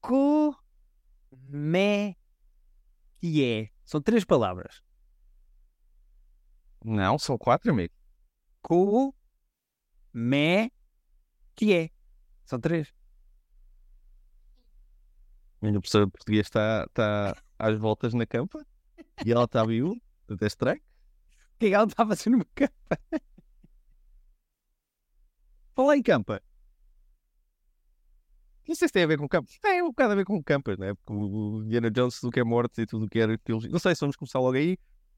[0.00, 2.16] Comédia.
[3.84, 4.82] São três palavras.
[6.82, 7.92] Não, são quatro, amigo.
[11.56, 11.90] Comédia.
[12.44, 12.92] São três.
[15.60, 18.64] A minha professora de português está, está às voltas na campa
[19.24, 20.80] e ela está viu, até estranho.
[20.80, 22.98] O que é que ela está a fazer numa campa?
[25.74, 26.42] Fala em campa.
[28.68, 29.58] Não sei se tem a ver com campas.
[29.60, 30.94] Tem um bocado a ver com campas, né?
[30.94, 33.60] Porque o Indiana Jones, tudo que é morte e tudo que era aquilo.
[33.68, 34.76] Não sei se vamos começar logo aí.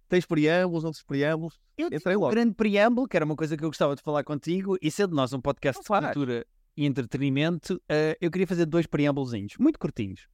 [0.09, 1.61] Tens preâmbulos, outros preâmbulos.
[1.77, 2.31] Eu Entrei um logo.
[2.33, 5.33] grande preâmbulo, que era uma coisa que eu gostava de falar contigo, e sendo nós
[5.33, 6.05] um podcast Não de faz.
[6.07, 10.27] cultura e entretenimento, eh, eu queria fazer dois preâmbulos, muito curtinhos.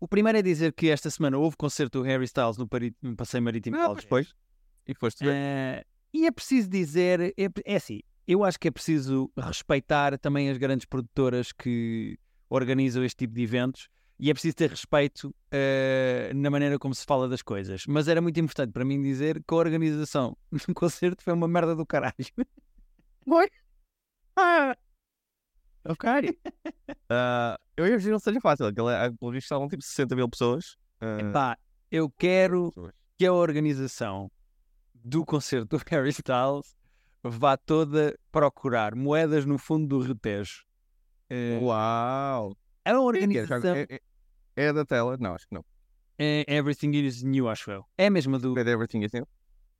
[0.00, 3.14] O primeiro é dizer que esta semana houve concerto do Harry Styles no, Pari- no
[3.14, 4.06] Passeio Marítimo de Ah, Algés.
[4.06, 4.34] pois.
[4.86, 5.32] E foste ver.
[5.34, 10.50] Eh, e é preciso dizer, é, é assim, eu acho que é preciso respeitar também
[10.50, 16.30] as grandes produtoras que organizam este tipo de eventos e é preciso ter respeito eh,
[16.34, 17.84] na maneira como se fala das coisas.
[17.86, 21.74] Mas era muito importante para mim dizer que a organização do concerto foi uma merda
[21.74, 22.14] do caralho.
[23.26, 23.48] Foi.
[24.34, 24.74] Ah,
[25.84, 26.08] ok.
[27.10, 28.66] Ah, eu imagino que não seja fácil.
[28.66, 30.76] É- Pelo visto estavam tipo 60 mil pessoas.
[30.98, 31.58] Ah, Epá,
[31.90, 32.72] eu quero
[33.18, 34.30] que a organização
[34.94, 36.74] do concerto do Harry Styles
[37.22, 40.64] vá toda procurar moedas no fundo do retejo.
[41.28, 42.56] Eh, Uau!
[42.84, 44.00] A É, organização é, é-
[44.56, 45.16] é da tela?
[45.18, 45.64] Não, acho que não.
[46.18, 47.84] é Everything is New, acho eu.
[47.96, 49.22] É a mesma do, É Everything assim?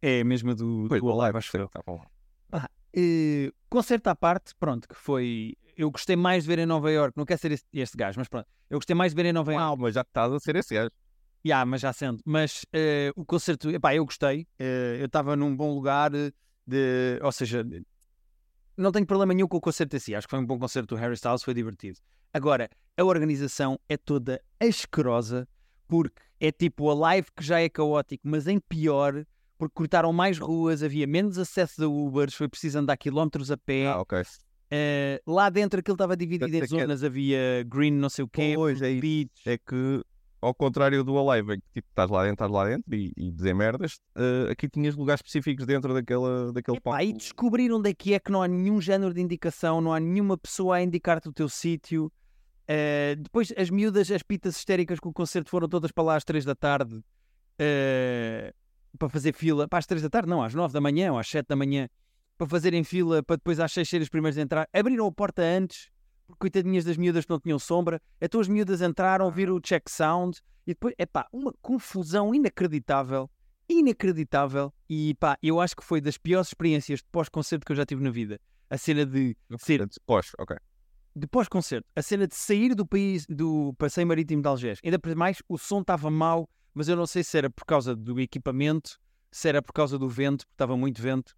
[0.00, 1.69] é a mesma do, do Alive, acho eu.
[1.69, 2.03] Tá bom.
[2.95, 5.55] Eh, concerto à parte, pronto, que foi.
[5.77, 8.28] Eu gostei mais de ver em Nova York, não quer ser este, este gajo, mas
[8.28, 8.47] pronto.
[8.69, 9.64] Eu gostei mais de ver em Nova York.
[9.64, 10.91] Uau, mas já estás a ser esse gajo.
[11.45, 12.20] Ya, mas já sendo.
[12.27, 14.46] Mas eh, o concerto, epá, eu gostei.
[14.58, 17.18] Eh, eu estava num bom lugar de.
[17.23, 17.64] Ou seja,
[18.77, 20.14] não tenho problema nenhum com o concerto em si.
[20.14, 21.98] Acho que foi um bom concerto do Harry Styles, foi divertido.
[22.34, 25.46] Agora, a organização é toda asquerosa,
[25.86, 29.26] porque é tipo a live que já é caótico, mas em pior,
[29.58, 33.88] porque cortaram mais ruas, havia menos acesso a Ubers, foi preciso andar quilómetros a pé.
[33.88, 34.22] Ah, ok.
[34.70, 38.54] Eh, lá dentro aquilo estava dividido em é- zonas, havia green não sei o quê,
[38.56, 39.30] Pois, é beach.
[39.44, 40.02] É que,
[40.40, 43.30] ao contrário do Alive, em que tipo, estás lá dentro, estás lá dentro e, e
[43.30, 47.04] dizer merdas, eh, aqui tinhas lugares específicos dentro daquela, daquele Epá, palco.
[47.04, 50.00] e descobrir onde é que é que não há nenhum género de indicação, não há
[50.00, 52.10] nenhuma pessoa a indicar-te o teu sítio.
[52.68, 56.24] Eh, depois as miúdas, as pitas histéricas com o concerto foram todas para lá às
[56.24, 57.02] 3 da tarde
[57.58, 58.52] eh,
[58.98, 59.68] para fazer fila.
[59.68, 61.89] Para às 3 da tarde, não, às 9 da manhã ou às 7 da manhã
[62.39, 64.68] para fazerem fila para depois às 6 serem os primeiros a entrar.
[64.73, 65.90] Abriram a porta antes,
[66.27, 68.00] porque coitadinhas das miúdas que não tinham sombra.
[68.20, 73.30] Então as miúdas entraram, viram o check sound e depois, epá, uma confusão inacreditável.
[73.68, 74.73] Inacreditável.
[74.89, 78.02] E pá, eu acho que foi das piores experiências de pós-concerto que eu já tive
[78.02, 78.40] na vida.
[78.70, 80.56] A cena de ser Pós, ok.
[81.14, 85.42] De pós-concerto, a cena de sair do país do passeio marítimo de Algés, ainda mais
[85.48, 88.98] o som estava mau, mas eu não sei se era por causa do equipamento,
[89.30, 91.36] se era por causa do vento, porque estava muito vento.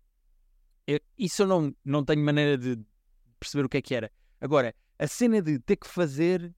[0.86, 2.78] Eu- isso eu não, não tenho maneira de
[3.40, 4.10] perceber o que é que era.
[4.40, 6.54] Agora, a cena de ter que fazer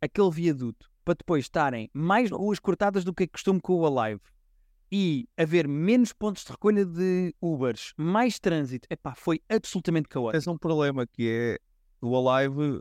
[0.00, 4.20] aquele viaduto para depois estarem mais ruas cortadas do que é costume com o Alive
[4.90, 10.32] e haver menos pontos de recolha de Ubers, mais trânsito, epá, foi absolutamente caótico.
[10.32, 11.58] Tens um problema que é
[12.02, 12.80] o Alive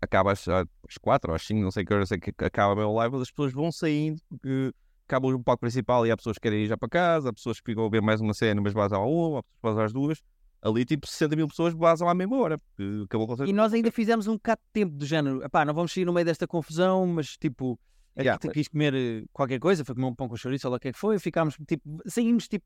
[0.00, 0.66] acaba às, às
[1.00, 3.52] 4 ou às 5, não sei que horas é que acaba o Alive, as pessoas
[3.52, 4.72] vão saindo porque
[5.06, 7.60] acaba o palco principal e há pessoas que querem ir já para casa, há pessoas
[7.60, 9.84] que ficam a ver mais uma cena, mas basam a uma, há pessoas que basam
[9.84, 10.22] às duas.
[10.62, 13.50] Ali, tipo, 60 mil pessoas basam à mesma hora, porque acabou o concerto.
[13.50, 15.44] E nós ainda fizemos um bocado de tempo do género.
[15.44, 17.78] Epá, não vamos sair no meio desta confusão, mas tipo,
[18.16, 20.76] Yeah, mas- quis comer eh, qualquer coisa, foi comer um pão com chouriço, ou lá
[20.78, 22.64] o que é que foi, ficámos tipo, saímos tipo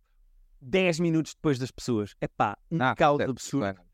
[0.61, 2.15] 10 minutos depois das pessoas.
[2.21, 3.65] Epá, um Ah, caos certo, absurdo.
[3.75, 3.88] bem.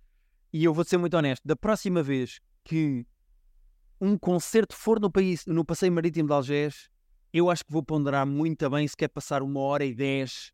[0.55, 3.05] E eu vou ser muito honesto, da próxima vez que
[4.01, 6.89] um concerto for no, país, no Passeio Marítimo de Algés,
[7.33, 10.53] eu acho que vou ponderar muito bem se quer passar uma hora e dez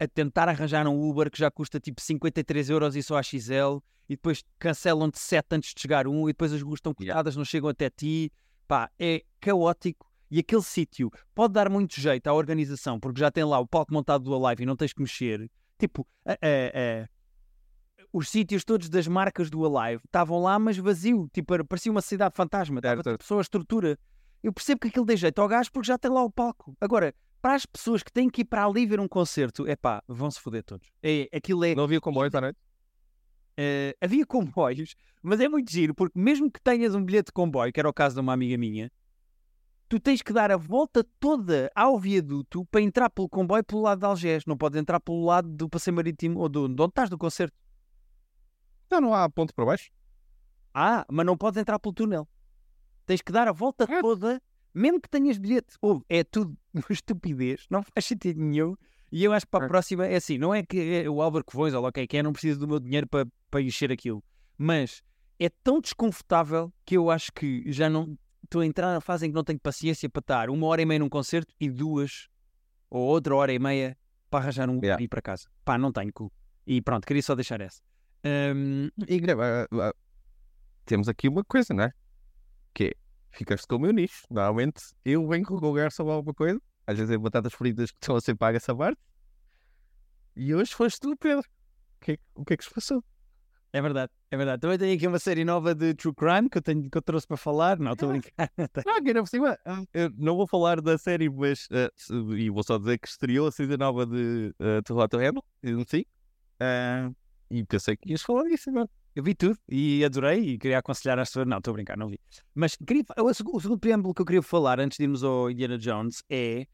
[0.00, 3.80] a tentar arranjar um Uber que já custa tipo 53 euros e só a XL
[4.08, 7.12] e depois cancelam-te 7 antes de chegar um e depois as ruas estão Yeah.
[7.12, 8.32] cortadas, não chegam até ti.
[8.66, 10.10] Pá, é caótico.
[10.30, 13.92] E aquele sítio pode dar muito jeito à organização, porque já tem lá o palco
[13.92, 15.50] montado do Alive e não tens que mexer.
[15.78, 16.36] Tipo, a- a-
[17.04, 17.08] a-
[18.14, 21.28] os sítios todos das marcas do Alive estavam lá, mas vazio.
[21.32, 22.78] Tipo, parecia uma cidade fantasma.
[22.78, 23.98] Estava tipo, só a estrutura.
[24.40, 26.76] Eu percebo que aquilo dê jeito ao gajo porque já tem lá o palco.
[26.80, 27.12] Agora,
[27.42, 30.38] para as pessoas que têm que ir para ali ver um concerto, é pá, vão-se
[30.38, 30.86] foder todos.
[31.02, 31.74] É, aquilo é.
[31.74, 32.58] Não havia comboio à noite?
[33.58, 37.72] Uh, havia comboios, mas é muito giro, porque mesmo que tenhas um bilhete de comboio,
[37.72, 38.92] que era o caso de uma amiga minha,
[39.88, 43.98] tu tens que dar a volta toda ao viaduto para entrar pelo comboio pelo lado
[43.98, 44.44] de Algés.
[44.46, 47.56] Não podes entrar pelo lado do passeio marítimo ou do, de onde estás do concerto.
[48.94, 49.90] Então não há ponto para baixo?
[50.72, 52.28] Ah, mas não podes entrar pelo túnel.
[53.04, 54.40] Tens que dar a volta toda,
[54.72, 55.76] mesmo que tenhas bilhete.
[56.08, 58.76] É tudo uma estupidez, não faz sentido nenhum.
[59.10, 61.44] E eu acho que para a próxima é assim: não é que é o Álvaro
[61.44, 63.90] Covões ou o que é que é, não precisa do meu dinheiro para, para encher
[63.90, 64.22] aquilo.
[64.56, 65.02] Mas
[65.40, 69.30] é tão desconfortável que eu acho que já não estou a entrar na fase em
[69.30, 72.28] que não tenho paciência para estar uma hora e meia num concerto e duas
[72.88, 73.98] ou outra hora e meia
[74.30, 75.02] para arranjar um yeah.
[75.02, 75.48] ir para casa.
[75.64, 76.30] Pá, não tenho cu.
[76.64, 77.82] E pronto, queria só deixar essa.
[78.24, 78.86] Um...
[79.06, 79.92] E uh,
[80.84, 81.92] temos aqui uma coisa, não é?
[82.72, 82.92] Que é,
[83.30, 84.22] ficaste com o meu nicho.
[84.30, 87.98] Normalmente eu venho com o lugar sobre alguma coisa, às vezes é batatas fritas que
[88.00, 89.00] estão a ser pagas essa parte.
[90.36, 91.40] E hoje foste tu, Pedro.
[91.40, 93.02] O que, é, o que é que se passou?
[93.72, 94.60] É verdade, é verdade.
[94.60, 97.26] Também tenho aqui uma série nova de True Crime que eu, tenho, que eu trouxe
[97.26, 97.76] para falar.
[97.78, 98.50] Não, estou a brincar.
[98.86, 99.58] não, que por cima.
[99.92, 101.66] Eu não vou falar da série, mas.
[101.66, 105.18] Uh, e vou só dizer que estreou a season nova de uh, To Hot to
[105.88, 106.04] sim.
[106.60, 107.12] Uh,
[107.58, 108.88] e pensei que ias falar disso agora.
[109.14, 111.46] Eu vi tudo e adorei e queria aconselhar às pessoas.
[111.46, 112.18] Não, estou a brincar, não vi.
[112.54, 115.78] Mas queria, o, o segundo preâmbulo que eu queria falar antes de irmos ao Indiana
[115.78, 116.66] Jones é.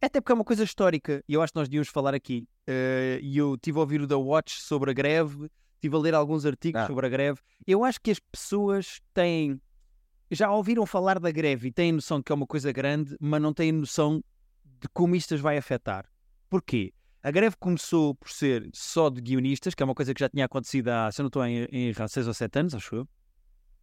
[0.00, 2.46] Até porque é uma coisa histórica e eu acho que nós devíamos falar aqui.
[2.68, 6.14] Uh, e eu tive a ouvir o The Watch sobre a greve estive a ler
[6.14, 6.86] alguns artigos ah.
[6.86, 7.40] sobre a greve.
[7.66, 9.60] Eu acho que as pessoas têm.
[10.30, 13.54] Já ouviram falar da greve e têm noção que é uma coisa grande, mas não
[13.54, 14.22] têm noção
[14.64, 16.06] de como isto as vai afetar.
[16.50, 16.92] Porquê?
[17.22, 20.44] A greve começou por ser só de guionistas, que é uma coisa que já tinha
[20.44, 23.08] acontecido há, se eu não estou em, em 6 ou 7 anos, acho eu.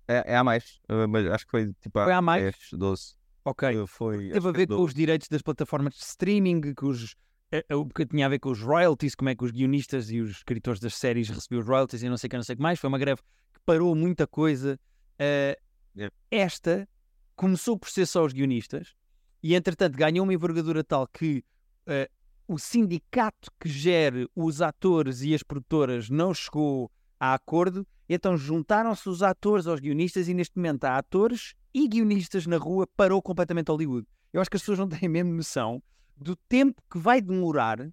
[0.08, 2.44] É, é há mais, eh, mas acho que foi tipo há, foi há mais?
[2.44, 3.16] 10, 12.
[3.44, 3.68] Ok.
[3.68, 7.16] Eh, foi, Teve a ver com os direitos das plataformas de streaming, com os
[7.52, 10.20] é o que tinha a ver com os royalties, como é que os guionistas e
[10.20, 12.58] os escritores das séries recebiam os royalties e não sei o que, não sei o
[12.58, 12.80] que mais.
[12.80, 13.22] Foi uma greve
[13.54, 14.80] que parou muita coisa.
[15.14, 15.56] Uh,
[15.96, 16.16] yeah.
[16.32, 16.88] Esta
[17.36, 18.96] começou por ser só os guionistas
[19.44, 21.44] e, entretanto, ganhou uma envergadura tal que
[21.88, 22.12] uh,
[22.48, 29.08] o sindicato que gere os atores e as produtoras não chegou a acordo, então juntaram-se
[29.10, 33.70] os atores aos guionistas e, neste momento, há atores e guionistas na rua, parou completamente
[33.70, 34.08] Hollywood.
[34.32, 35.82] Eu acho que as pessoas não têm a mesma noção
[36.16, 37.90] do tempo que vai demorar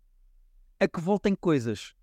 [0.78, 1.94] a que voltem coisas.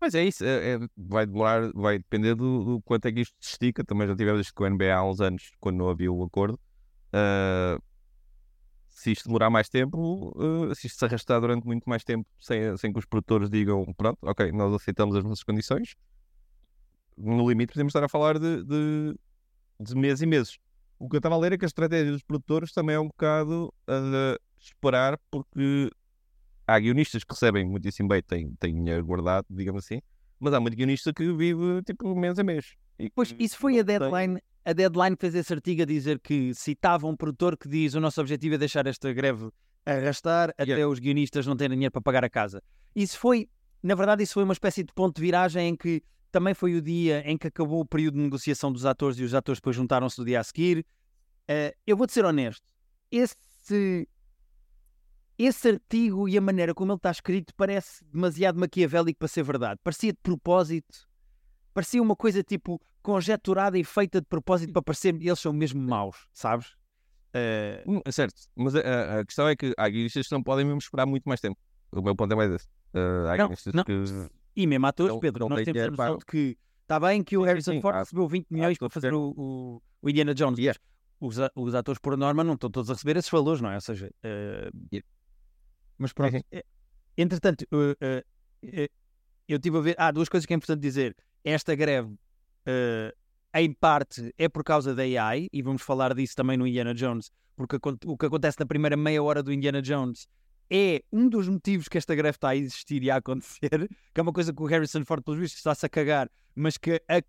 [0.00, 3.34] Mas é isso, é, é, vai demorar, vai depender do, do, quanto é que isto
[3.40, 3.84] se estica.
[3.84, 6.58] Também já tivemos isto com o NBA há uns anos, quando não havia o acordo.
[7.08, 7.82] Uh,
[8.96, 12.74] se isto demorar mais tempo, uh, se isto se arrastar durante muito mais tempo, sem,
[12.78, 15.94] sem que os produtores digam, pronto, ok, nós aceitamos as nossas condições,
[17.14, 19.14] no limite podemos estar a falar de, de,
[19.78, 20.56] de meses e meses.
[20.98, 23.08] O que eu estava a ler é que a estratégia dos produtores também é um
[23.08, 25.90] bocado uh, esperar, porque
[26.66, 30.00] há guionistas que recebem muitíssimo bem, têm, têm dinheiro guardado, digamos assim,
[30.40, 32.74] mas há muito guionista que vive tipo mês a mês.
[32.98, 34.40] E pois isso foi a deadline.
[34.66, 38.20] A deadline fez esse artigo a dizer que citava um produtor que diz o nosso
[38.20, 39.48] objetivo é deixar esta greve
[39.86, 40.88] arrastar até yeah.
[40.88, 42.60] os guionistas não terem dinheiro para pagar a casa.
[42.92, 43.48] Isso foi,
[43.80, 46.02] na verdade, isso foi uma espécie de ponto de viragem em que
[46.32, 49.34] também foi o dia em que acabou o período de negociação dos atores e os
[49.34, 50.84] atores depois juntaram-se no dia a seguir.
[51.48, 52.66] Uh, eu vou-te ser honesto,
[53.08, 54.08] esse
[55.38, 59.78] esse artigo e a maneira como ele está escrito parece demasiado maquiavélico para ser verdade.
[59.84, 61.05] Parecia de propósito,
[61.76, 66.26] parecia uma coisa tipo conjeturada e feita de propósito para parecer eles são mesmo maus,
[66.32, 66.68] sabes?
[67.34, 68.10] Uh...
[68.10, 71.24] Certo, mas a, a, questão é que há guionistas que não podem mesmo esperar muito
[71.24, 71.60] mais tempo.
[71.92, 72.66] O meu ponto é mais esse.
[72.94, 73.84] Uh, há não, não.
[73.84, 73.92] Que...
[74.56, 77.36] E mesmo atores, não, Pedro, não nós temos a noção de que está bem que
[77.36, 80.58] o Harrison sim, sim, Ford recebeu 20 milhões para fazer o, o, o, Indiana Jones.
[80.58, 80.80] Yeah.
[81.20, 83.74] Os, os atores, por norma, não estão todos a receber esses valores, não é?
[83.74, 84.88] Ou seja, uh...
[84.90, 85.06] yeah.
[85.98, 86.36] Mas pronto.
[86.50, 86.64] É,
[87.18, 87.66] entretanto,
[89.46, 89.94] eu tive a ver.
[89.98, 91.14] Há ah, duas coisas que é importante dizer.
[91.46, 93.16] Esta greve, uh,
[93.54, 97.30] em parte, é por causa da AI, e vamos falar disso também no Indiana Jones,
[97.54, 100.26] porque o que acontece na primeira meia hora do Indiana Jones
[100.68, 103.70] é um dos motivos que esta greve está a existir e a acontecer,
[104.12, 107.00] que é uma coisa que o Harrison Ford, pelos vistos, está-se a cagar, mas que
[107.08, 107.22] a,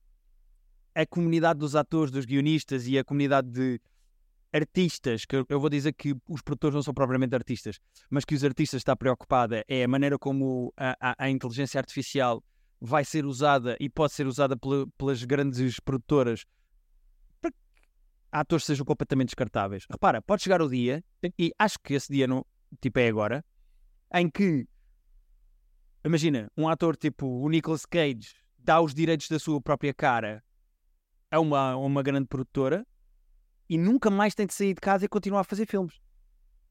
[1.00, 3.79] a comunidade dos atores, dos guionistas e a comunidade de
[4.51, 8.43] artistas, que eu vou dizer que os produtores não são propriamente artistas, mas que os
[8.43, 12.43] artistas está preocupada é a maneira como a, a, a inteligência artificial
[12.79, 14.55] vai ser usada e pode ser usada
[14.98, 16.46] pelas grandes produtoras
[17.41, 17.57] para que
[18.31, 19.86] atores sejam completamente descartáveis.
[19.89, 21.03] Repara, pode chegar o dia,
[21.38, 22.46] e acho que esse dia não,
[22.79, 23.43] tipo é agora,
[24.13, 24.67] em que
[26.05, 30.43] imagina, um ator tipo o Nicolas Cage dá os direitos da sua própria cara
[31.31, 32.86] a uma, uma grande produtora
[33.69, 36.00] e nunca mais tem de sair de casa e continuar a fazer filmes.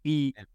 [0.04, 0.46] E, é.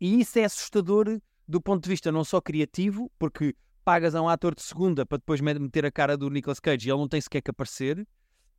[0.00, 4.28] e isso é assustador do ponto de vista não só criativo, porque pagas a um
[4.28, 7.08] ator de segunda para depois me- meter a cara do Nicolas Cage e ele não
[7.08, 8.06] tem sequer que aparecer,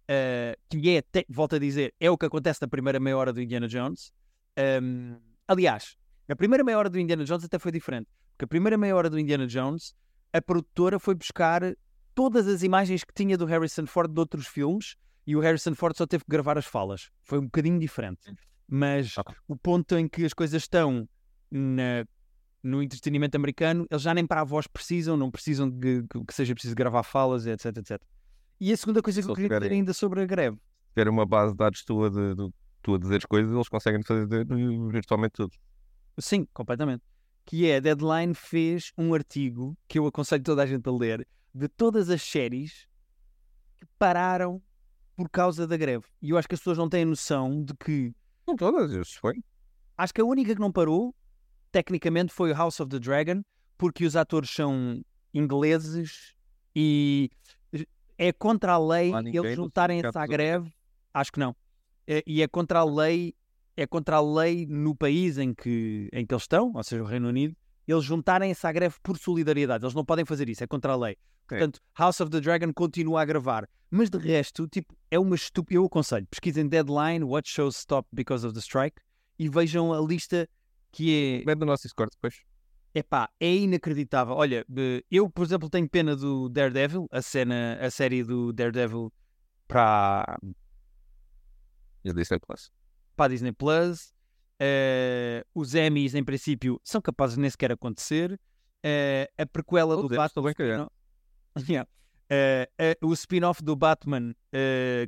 [0.07, 3.33] eh, que é, te- volto a dizer, é o que acontece na primeira meia hora
[3.33, 4.11] do Indiana Jones.
[4.57, 5.17] Um,
[5.47, 5.97] aliás,
[6.29, 9.09] a primeira meia hora do Indiana Jones até foi diferente, porque a primeira meia hora
[9.09, 9.93] do Indiana Jones,
[10.31, 11.61] a produtora foi buscar
[12.13, 14.95] todas as imagens que tinha do Harrison Ford de outros filmes
[15.27, 17.09] e o Harrison Ford só teve que gravar as falas.
[17.23, 18.33] Foi um bocadinho diferente.
[18.67, 19.35] Mas Ok.
[19.47, 21.07] o ponto em que as coisas estão
[21.51, 22.05] na-
[22.65, 26.33] no entretenimento americano, eles já nem para a voz precisam, não precisam de que, que
[26.33, 28.01] seja preciso gravar falas, etc, etc.
[28.59, 30.57] E a segunda coisa que eu queria dizer ainda sobre a greve.
[30.93, 32.49] ter uma base de dados tua de, de
[32.81, 34.27] tu a dizer as coisas, eles conseguem fazer
[34.89, 35.51] virtualmente tudo.
[36.17, 37.03] Sim, completamente.
[37.45, 41.27] Que é, a Deadline fez um artigo que eu aconselho toda a gente a ler
[41.53, 42.87] de todas as séries
[43.77, 44.61] que pararam
[45.15, 46.05] por causa da greve.
[46.21, 48.13] E eu acho que as pessoas não têm noção de que
[48.47, 49.35] Não todas, isso foi.
[49.97, 51.13] acho que a única que não parou,
[51.75, 53.41] tecnicamente, foi o House of the Dragon,
[53.77, 55.03] porque os atores são
[55.33, 56.33] ingleses
[56.73, 57.29] e
[58.17, 60.73] é contra a lei eles juntarem-se à greve.
[61.13, 61.53] Acho que não.
[62.07, 63.33] É- E é contra a lei,
[63.75, 67.05] é contra a lei no país em que, em que eles estão, ou seja, o
[67.05, 67.53] Reino Unido,
[67.85, 69.83] eles juntarem-se à greve por solidariedade.
[69.83, 71.17] Eles não podem fazer isso, é contra a lei.
[71.59, 73.67] Portanto, House of the Dragon continua a gravar.
[73.91, 75.75] Mas de resto, tipo, é uma estúpida.
[75.77, 79.01] Eu aconselho, pesquisem Deadline, What Shows Stop Because of the Strike
[79.37, 80.47] e vejam a lista
[80.95, 81.45] que é.
[81.45, 82.41] Mete no nosso Discord depois.
[82.93, 84.33] Epá, é inacreditável.
[84.35, 84.65] Olha,
[85.11, 89.11] eu, por exemplo, tenho pena do Daredevil, a cena, a série do Daredevil
[89.67, 90.37] para
[92.05, 92.71] Disney Plus.
[93.17, 94.13] para a Disney Plus.
[94.57, 98.39] Eh, os Emmys, em princípio, são capazes de nem sequer acontecer.
[98.81, 100.77] Eh, a prequela do eles, estou Batman.
[100.77, 100.87] bem.
[101.67, 101.89] Yeah.
[102.29, 104.33] Eh, o spin-off do Batman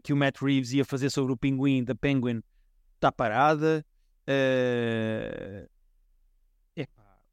[0.04, 2.42] que o Matt Reeves ia fazer sobre o Pinguim da Penguin
[2.96, 3.86] está parada.
[4.28, 5.68] Epá,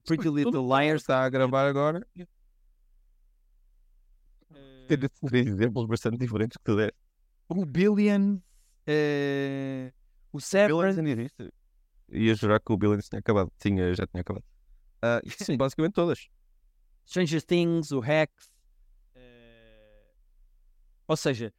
[0.07, 2.07] Pretty Little Liars está a gravar agora.
[4.89, 6.99] Ter três exemplos bastante diferentes que tu deste.
[7.49, 8.39] o Billion,
[8.87, 9.93] eh,
[10.33, 11.51] o Severance, existe.
[12.11, 13.51] Ia jurar que o Billions tinha acabado.
[13.59, 14.45] Tinha, já tinha acabado.
[15.03, 16.29] Ah, e sim, basicamente todas.
[17.07, 18.51] Stranger Things, o Hacks.
[19.15, 20.13] eh,
[21.09, 21.53] Ou seja,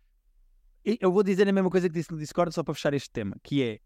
[0.83, 3.35] eu vou dizer a mesma coisa que disse no Discord só para fechar este tema,
[3.43, 3.79] que é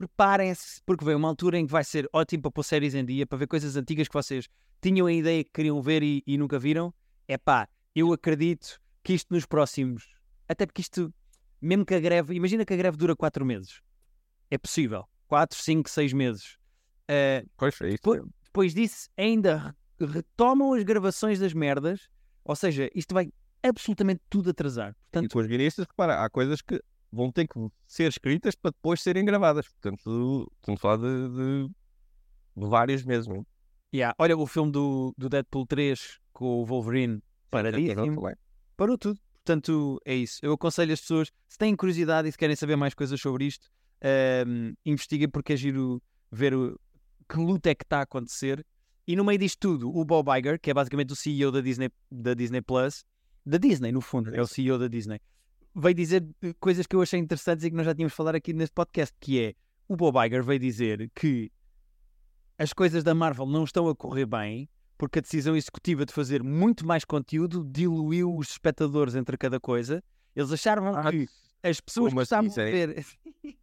[0.00, 3.26] preparem-se, porque vem uma altura em que vai ser ótimo para pôr séries em dia,
[3.26, 4.48] para ver coisas antigas que vocês
[4.80, 6.92] tinham a ideia que queriam ver e, e nunca viram.
[7.28, 10.08] É pá, eu acredito que isto nos próximos,
[10.48, 11.12] até porque isto,
[11.60, 13.82] mesmo que a greve, imagina que a greve dura 4 meses.
[14.50, 15.04] É possível.
[15.28, 16.56] 4, 5, 6 meses.
[17.06, 22.08] Eh, Pois é depois, depois disso, ainda re- retomam as gravações das merdas.
[22.42, 23.30] Ou seja, isto vai
[23.62, 24.92] absolutamente tudo atrasar.
[24.92, 26.80] E Portanto, com os guionistas, repara, há coisas que
[27.12, 29.66] vão ter que ser escritas para depois serem gravadas.
[29.68, 31.28] Portanto, estamos a falar de,
[31.66, 31.70] de-
[32.56, 33.26] vários meses.
[33.26, 33.36] Não?
[33.36, 33.42] é?
[33.96, 38.16] yeah, olha o filme do, do Deadpool 3 com o Wolverine paradíssimo.
[38.16, 38.34] Também.
[38.76, 39.18] Parou tudo.
[39.44, 40.38] Portanto, é isso.
[40.42, 43.68] Eu aconselho as pessoas, se têm curiosidade e se querem saber mais coisas sobre isto,
[44.00, 46.00] ehm, investiguem porque é giro
[46.30, 46.78] ver o-
[47.28, 48.64] que luta é que está a acontecer.
[49.06, 51.90] E no meio disto tudo, o Bob Iger, que é basicamente o CEO da Disney,
[52.10, 53.04] da Disney Plus,
[53.44, 55.18] da Disney, no fundo, é o CEO da Disney,
[55.74, 56.26] veio dizer
[56.58, 59.40] coisas que eu achei interessantes e que nós já tínhamos falado aqui neste podcast, que
[59.42, 59.54] é
[59.88, 61.50] o Bob Iger veio dizer que
[62.58, 66.42] as coisas da Marvel não estão a correr bem porque a decisão executiva de fazer
[66.42, 70.04] muito mais conteúdo diluiu os espectadores entre cada coisa.
[70.36, 71.26] Eles acharam Ah, que
[71.62, 73.06] as pessoas que estavam assim, a ver.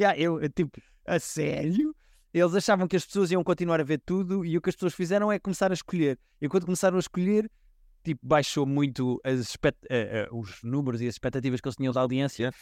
[0.00, 1.94] yeah, eu, tipo, a sério?
[2.34, 4.92] Eles achavam que as pessoas iam continuar a ver tudo e o que as pessoas
[4.92, 6.18] fizeram é começar a escolher.
[6.40, 7.48] E quando começaram a escolher,
[8.06, 12.00] tipo, baixou muito expect- eh, eh, os números e as expectativas que eles tinham da
[12.00, 12.44] audiência.
[12.44, 12.56] Yeah.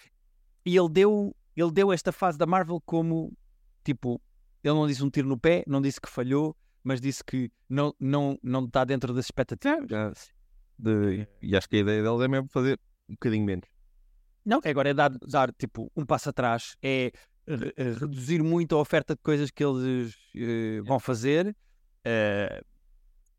[0.64, 3.30] E ele deu, ele deu esta fase da Marvel como,
[3.84, 4.18] tipo,
[4.62, 7.94] ele não disse um tiro no pé, não disse que falhou, mas disse que não,
[8.00, 9.86] não, não está dentro das expectativas.
[9.86, 10.12] Já-
[10.78, 13.68] de- e acho que a ideia deles é mesmo fazer um bocadinho menos.
[14.44, 17.12] Não, agora é dar, dar tipo um passo atrás, é
[17.46, 21.54] eh, reduzir muito a oferta de coisas que eles eh, vão fazer
[22.02, 22.62] eh,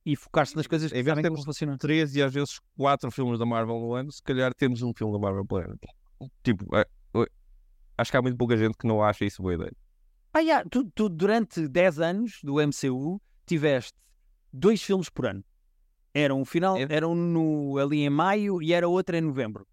[0.05, 1.77] e focar-se nas coisas que Em vez de sabem vão funcionar.
[1.77, 5.11] três e às vezes quatro filmes da Marvel no ano, se calhar temos um filme
[5.13, 5.77] da Marvel por ano.
[6.43, 6.85] Tipo, é-
[7.97, 9.73] acho que há muito pouca gente que não acha isso boa ideia.
[10.33, 13.93] Ah, yeah, tu, tu durante 10 anos do MCU tiveste
[14.51, 15.43] dois filmes por ano.
[16.13, 16.85] Eram um final, É.
[16.89, 19.65] eram no, ali em maio e era outro em novembro.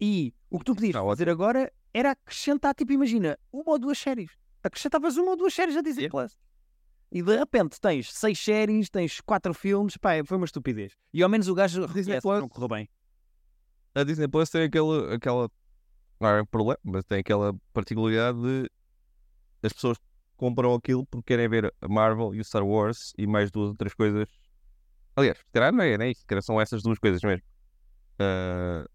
[0.00, 3.98] E o que tu podias Tá fazer agora era acrescentar, tipo, imagina, uma ou duas
[3.98, 4.30] séries.
[4.62, 6.08] Acrescentavas uma ou duas séries a Disney.
[6.08, 6.38] Plus.
[7.12, 10.96] E de repente tens seis séries, tens quatro filmes, pá, foi uma estupidez.
[11.12, 12.88] E ao menos o gajo Disney Plus- não correu bem.
[13.94, 15.50] A Disney Plus tem aquele, aquela.
[16.18, 18.70] Não é um problema, mas tem aquela particularidade de
[19.62, 19.98] as pessoas
[20.36, 23.76] compram aquilo porque querem ver a Marvel e o Star Wars e mais duas ou
[23.76, 24.26] três coisas
[25.14, 27.42] Aliás, se calhar não é, nem isso, se calhar são essas duas coisas mesmo.
[28.14, 28.88] Uh,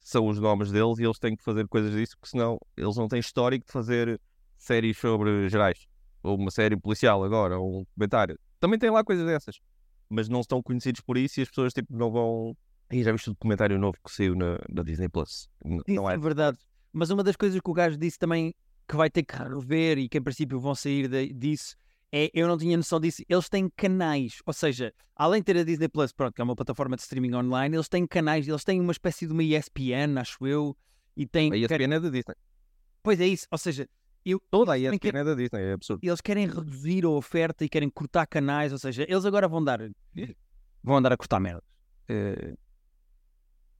[0.00, 3.06] são os nomes deles e eles têm que fazer coisas disso, porque senão eles não
[3.06, 4.20] têm histórico de fazer
[4.56, 5.86] séries sobre gerais.
[6.22, 8.38] Ou uma série policial agora, ou um documentário.
[8.60, 9.60] Também tem lá coisas dessas.
[10.08, 12.56] Mas não estão conhecidos por isso e as pessoas tipo, não vão.
[12.90, 15.48] Aí já viste o documentário novo que saiu na, na Disney Plus?
[15.64, 16.18] N- Isso Não é é?
[16.18, 16.58] verdade.
[16.92, 18.54] Mas uma das coisas que o gajo disse também
[18.88, 21.76] que vai ter que rever e que em princípio vão sair de- disso
[22.10, 23.22] é eu não tinha noção disso.
[23.28, 26.56] Eles têm canais, ou seja, além de ter a Disney Plus, pronto, que é uma
[26.56, 30.46] plataforma de streaming online, eles têm canais, eles têm uma espécie de uma ESPN, acho
[30.46, 30.74] eu,
[31.14, 31.52] e têm.
[31.52, 32.34] A ESPN é da Disney.
[33.02, 33.86] Pois é isso, ou seja,
[34.50, 36.00] Toda a ESPN é da Disney, é absurdo.
[36.04, 39.80] eles querem reduzir a oferta e querem cortar canais, ou seja, eles agora vão dar
[40.82, 41.62] vão andar a cortar merdas.
[42.08, 42.54] Eh,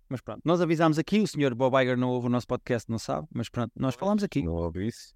[0.08, 2.98] Mas pronto, nós avisámos aqui, o senhor Bob Iger não ouve o nosso podcast, não
[2.98, 4.42] sabe, mas pronto, nós falámos aqui.
[4.42, 5.14] Não ouvi isso.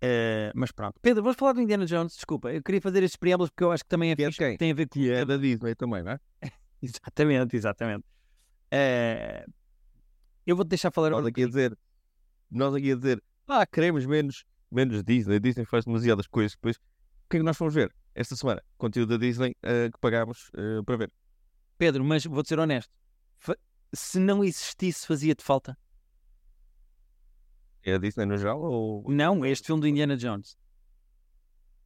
[0.00, 0.98] Eh, mas pronto.
[1.00, 3.84] Pedro, vamos falar do Indiana Jones, desculpa, eu queria fazer estes preâmbulos porque eu acho
[3.84, 4.56] que também é Que é fixe, quem?
[4.56, 4.98] tem a ver com...
[5.00, 6.20] Que é da Disney também, não é?
[6.82, 8.04] Exatamente, exatamente.
[8.70, 9.46] Eh,
[10.44, 11.10] Eu vou-te deixar falar...
[11.10, 11.78] Nós aqui a dizer,
[12.50, 16.52] nós aqui a dizer, ah, queremos menos, menos Disney, a Disney faz demasiadas coisas.
[16.52, 18.62] Depois, o que é que nós fomos ver esta semana?
[18.76, 21.12] Conteúdo da Disney eh, que pagámos eh, para ver.
[21.78, 22.90] Pedro, mas vou-te ser honesto,
[23.92, 25.76] se não existisse fazia-te falta?
[27.82, 29.04] É a Disney no geral ou.
[29.08, 30.56] Não, este filme do Indiana Jones.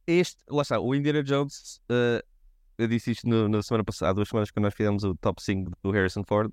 [0.07, 2.23] Este, lá está, o Indiana Jones, eh,
[2.77, 5.41] eu disse isto no- na semana passada, há duas semanas que nós fizemos o top
[5.43, 6.51] 5 do Harrison Ford.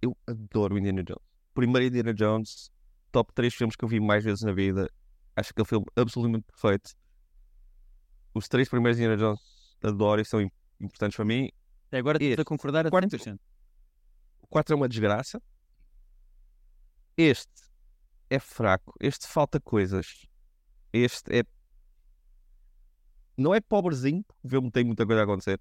[0.00, 1.22] eu adoro o Indiana Jones.
[1.54, 2.70] Primeiro Indiana Jones,
[3.16, 4.90] top 3 filmes que eu vi mais vezes na vida.
[5.34, 6.90] Acho que é um filme absolutamente perfeito.
[8.34, 9.40] Os três primeiros Indiana Jones
[9.82, 11.50] adoro e são im- importantes para mim.
[11.90, 13.08] Agora estou a concordar a Quarto.
[13.16, 13.38] 100%.
[14.42, 15.40] O 4 é uma desgraça.
[17.16, 17.50] Este
[18.28, 18.92] é fraco.
[19.00, 20.26] Este falta coisas.
[20.92, 21.42] Este é.
[23.34, 25.58] Não é pobrezinho, porque o filme tem muita coisa a acontecer.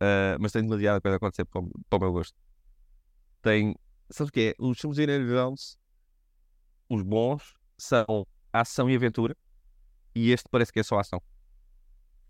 [0.00, 2.34] ah, mas tem demasiada coisa a acontecer para, o- para o meu gosto.
[3.42, 3.76] Tem.
[4.10, 4.54] Sabes o que é?
[4.58, 5.78] Os filmes de Indiana Jones,
[6.90, 9.34] os bons, são ação e aventura.
[10.14, 11.22] E este parece que é só ação.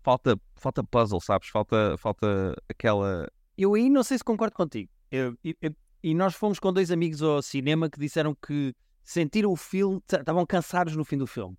[0.03, 1.49] Falta, falta puzzle, sabes?
[1.49, 3.27] Falta, falta aquela.
[3.57, 4.89] Eu aí não sei se concordo contigo.
[5.11, 9.51] Eu- eu- eu- e nós fomos com dois amigos ao cinema que disseram que sentiram
[9.51, 11.57] o filme, estavam cansados no fim do filme.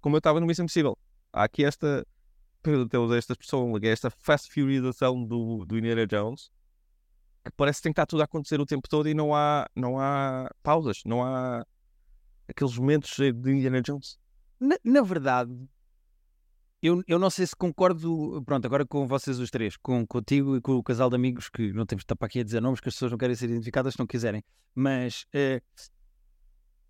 [0.00, 0.96] como eu estava no Missão Impossível.
[1.32, 2.06] Há aqui esta,
[2.88, 6.50] temos esta expressão, esta fast furiousação do, do Indiana Jones,
[7.56, 9.98] parece que tem que estar tudo a acontecer o tempo todo e não há, não
[10.00, 11.64] há pausas, não há
[12.48, 14.18] aqueles momentos de Indiana Jones.
[14.60, 15.52] Na, na verdade,
[16.82, 20.60] eu, eu não sei se concordo, pronto, agora com vocês os três, com, contigo e
[20.60, 22.80] com o casal de amigos, que não temos de estar para aqui a dizer nomes,
[22.80, 24.42] que as pessoas não querem ser identificadas se não quiserem,
[24.74, 25.60] mas eh,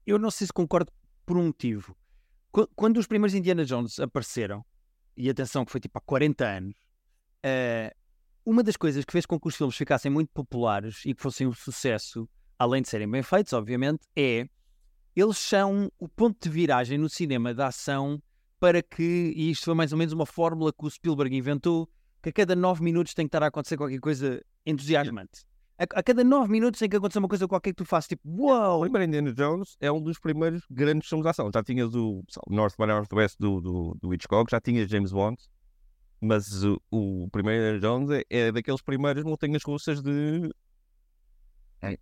[0.07, 0.93] eu não sei se concordo
[1.25, 1.97] por um motivo.
[2.51, 4.65] Qu- Quando os primeiros Indiana Jones apareceram,
[5.17, 6.77] e atenção que foi tipo há 40 anos,
[7.43, 7.95] eh,
[8.49, 11.47] uma das coisas que fez com que os filmes ficassem muito populares e que fossem
[11.47, 12.27] um sucesso,
[12.59, 14.49] além de serem bem feitos, obviamente, é
[15.15, 18.23] eles são o ponto de viragem no cinema da ação
[18.59, 21.91] para que, e isto foi mais ou menos uma fórmula que o Spielberg inventou,
[22.23, 25.45] que a cada nove minutos tem que estar a acontecer qualquer coisa entusiasmante.
[25.77, 28.23] A, a cada nove minutos tem que acontecer uma coisa qualquer que tu faças, tipo,
[28.27, 28.81] O uau!
[28.81, 31.51] primeiro Indiana Jones é um dos primeiros grandes filmes de ação.
[31.53, 35.37] Já tinhas o North by Northwest do, do, do Hitchcock, já tinhas James Bond,
[36.21, 40.51] mas o, o primeiro Indiana Jones é, é daqueles primeiros montanhas russas de.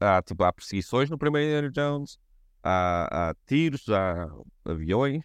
[0.00, 2.18] Há, tipo, há perseguições no primeiro Indiana Jones,
[2.62, 4.30] há, há tiros, há
[4.64, 5.24] aviões.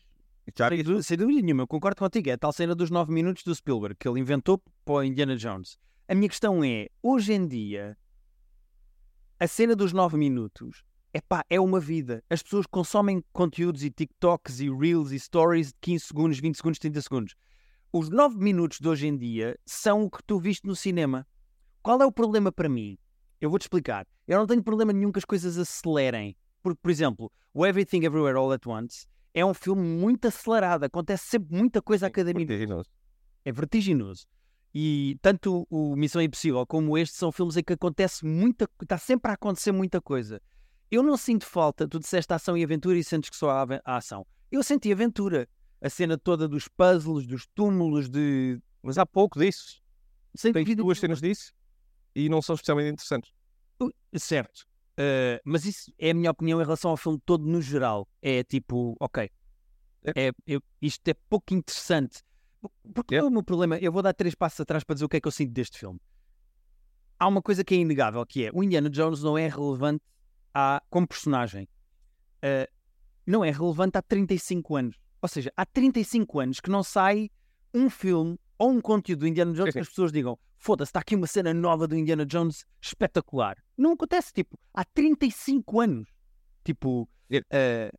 [0.57, 2.29] Já Sem, sem dúvida nenhuma, eu concordo contigo.
[2.29, 5.37] É a tal cena dos nove minutos do Spielberg que ele inventou para o Indiana
[5.37, 5.77] Jones.
[6.07, 7.97] A minha questão é: hoje em dia,
[9.39, 12.23] a cena dos nove minutos epá, é uma vida.
[12.29, 16.79] As pessoas consomem conteúdos e TikToks e Reels e Stories de 15 segundos, 20 segundos,
[16.79, 17.35] 30 segundos.
[17.93, 21.27] Os nove minutos de hoje em dia são o que tu viste no cinema.
[21.83, 22.97] Qual é o problema para mim?
[23.41, 24.07] Eu vou-te explicar.
[24.25, 26.37] Eu não tenho problema nenhum que as coisas acelerem.
[26.63, 30.85] Porque, por exemplo, o Everything Everywhere All at Once é um filme muito acelerado.
[30.85, 32.89] Acontece sempre muita coisa a cada minuto Vertiginoso.
[33.43, 34.25] é vertiginoso.
[34.73, 39.31] E tanto o Missão Impossível como este são filmes em que acontece muita está sempre
[39.31, 40.41] a acontecer muita coisa.
[40.89, 43.97] Eu não sinto falta, tu disseste ação e aventura e sentes que só há há
[43.97, 44.25] ação.
[44.49, 45.45] Eu senti aventura.
[45.81, 48.59] A cena toda dos puzzles, dos túmulos, de.
[48.83, 49.81] Mas há pouco disso.
[50.35, 51.53] Sem Tens duas cenas disso
[52.15, 53.31] e não são especialmente interessantes.
[53.81, 54.65] Uh, Certo.
[54.91, 58.07] Uh, mas isso é a minha opinião em relação ao filme todo no geral.
[58.21, 59.29] É tipo, ok.
[60.15, 60.27] É.
[60.27, 62.21] É, isto é pouco interessante.
[62.93, 63.19] Porque É.
[63.19, 63.77] é o meu problema?
[63.77, 65.77] Eu vou dar três passos atrás para dizer o que é que eu sinto deste
[65.79, 65.99] filme.
[67.17, 70.03] Há uma coisa que é inegável, que é o Indiana Jones não é relevante
[70.53, 71.67] à, como personagem.
[72.43, 72.71] Uh,
[73.25, 74.97] não é relevante há 35 anos.
[75.21, 77.29] Ou seja, há 35 anos que não sai
[77.73, 81.15] um filme ou um conteúdo do Indiana Jones que as pessoas digam foda-se, está aqui
[81.15, 83.57] uma cena nova do Indiana Jones espetacular.
[83.75, 86.09] Não acontece, tipo, há 35 anos.
[86.63, 87.97] Tipo, uh,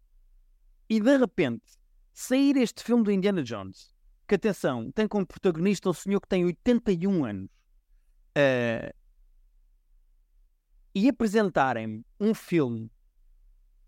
[0.88, 1.64] e de repente,
[2.12, 3.92] sair este filme do Indiana Jones,
[4.28, 7.50] que atenção, tem como protagonista um senhor que tem 81 anos,
[8.38, 8.94] uh,
[10.94, 12.88] e apresentarem um filme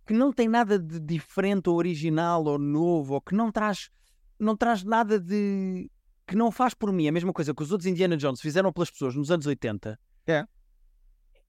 [0.05, 3.91] que não tem nada de diferente ou original ou novo, ou que não traz,
[4.39, 5.91] não traz nada de.
[6.27, 8.91] que não faz por mim a mesma coisa que os outros Indiana Jones fizeram pelas
[8.91, 10.47] pessoas nos anos 80, é,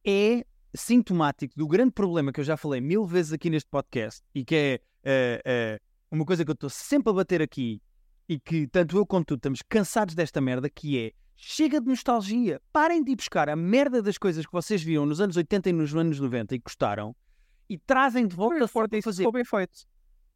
[0.05, 4.43] é sintomático do grande problema que eu já falei mil vezes aqui neste podcast e
[4.43, 7.81] que é uh, uh, uma coisa que eu estou sempre a bater aqui
[8.27, 12.61] e que tanto eu como tu estamos cansados desta merda, que é chega de nostalgia.
[12.71, 15.73] Parem de ir buscar a merda das coisas que vocês viam nos anos 80 e
[15.73, 17.15] nos anos 90 e gostaram
[17.69, 19.31] e trazem de volta forte para fazer.
[19.31, 19.85] bem feito.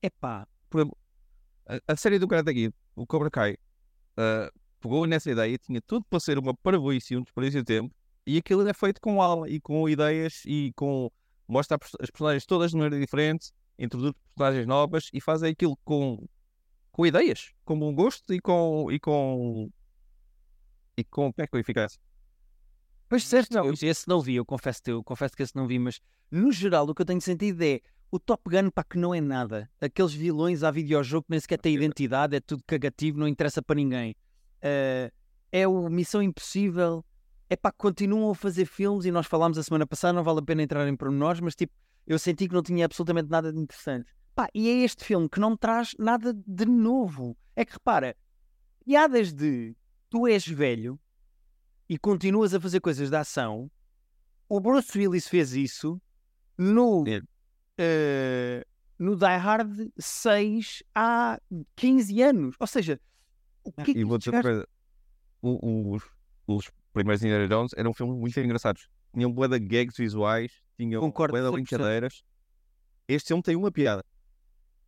[0.02, 0.98] Epá, Por exemplo,
[1.68, 6.06] a, a série do Karate Kid, o Cobra Kai, uh, pegou nessa ideia, tinha tudo
[6.10, 7.94] para ser uma parvoíce e um desperdício de tempo,
[8.26, 11.12] e aquilo é feito com alma e com ideias e com.
[11.48, 16.26] mostra as personagens todas de maneira diferente, introduz personagens novas e faz aquilo com,
[16.92, 18.92] com ideias, com bom gosto e com.
[18.92, 19.70] e com.
[20.98, 21.34] e com.
[21.38, 22.00] é que eu eficácia?
[23.10, 26.00] Pois certo, não, esse não vi, eu confesso, eu confesso que esse não vi, mas
[26.30, 29.20] no geral o que eu tenho sentido é o Top Gun para que não é
[29.20, 29.68] nada.
[29.82, 33.78] Aqueles vilões à videojogo que nem sequer têm identidade, é tudo cagativo, não interessa para
[33.78, 34.16] ninguém.
[34.64, 35.12] Uh,
[35.52, 37.04] é o Missão Impossível,
[37.50, 40.40] é para que continuam a fazer filmes e nós falámos a semana passada, não vale
[40.40, 41.74] a pena entrar em pormenores, mas tipo,
[42.06, 44.14] eu senti que não tinha absolutamente nada de interessante.
[44.36, 47.36] Pá, e é este filme que não me traz nada de novo.
[47.56, 48.16] É que repara,
[48.86, 49.76] piadas de
[50.12, 51.00] tu és velho
[51.90, 53.70] e continuas a fazer coisas de ação,
[54.48, 56.00] o Bruce Willis fez isso
[56.56, 58.66] no, uh,
[59.00, 61.40] no Die Hard 6 há
[61.76, 62.56] 15 anos.
[62.60, 63.00] Ou seja,
[63.64, 64.44] o que é que e vou dizer gajos...
[64.44, 64.68] coisa,
[65.42, 66.04] os,
[66.46, 68.88] os primeiros Indiana Jones eram filmes muito engraçados.
[69.12, 71.54] Tinham boa de gags visuais, tinham Concordo boa de 100%.
[71.54, 72.24] brincadeiras.
[73.08, 74.06] Este filme tem uma piada.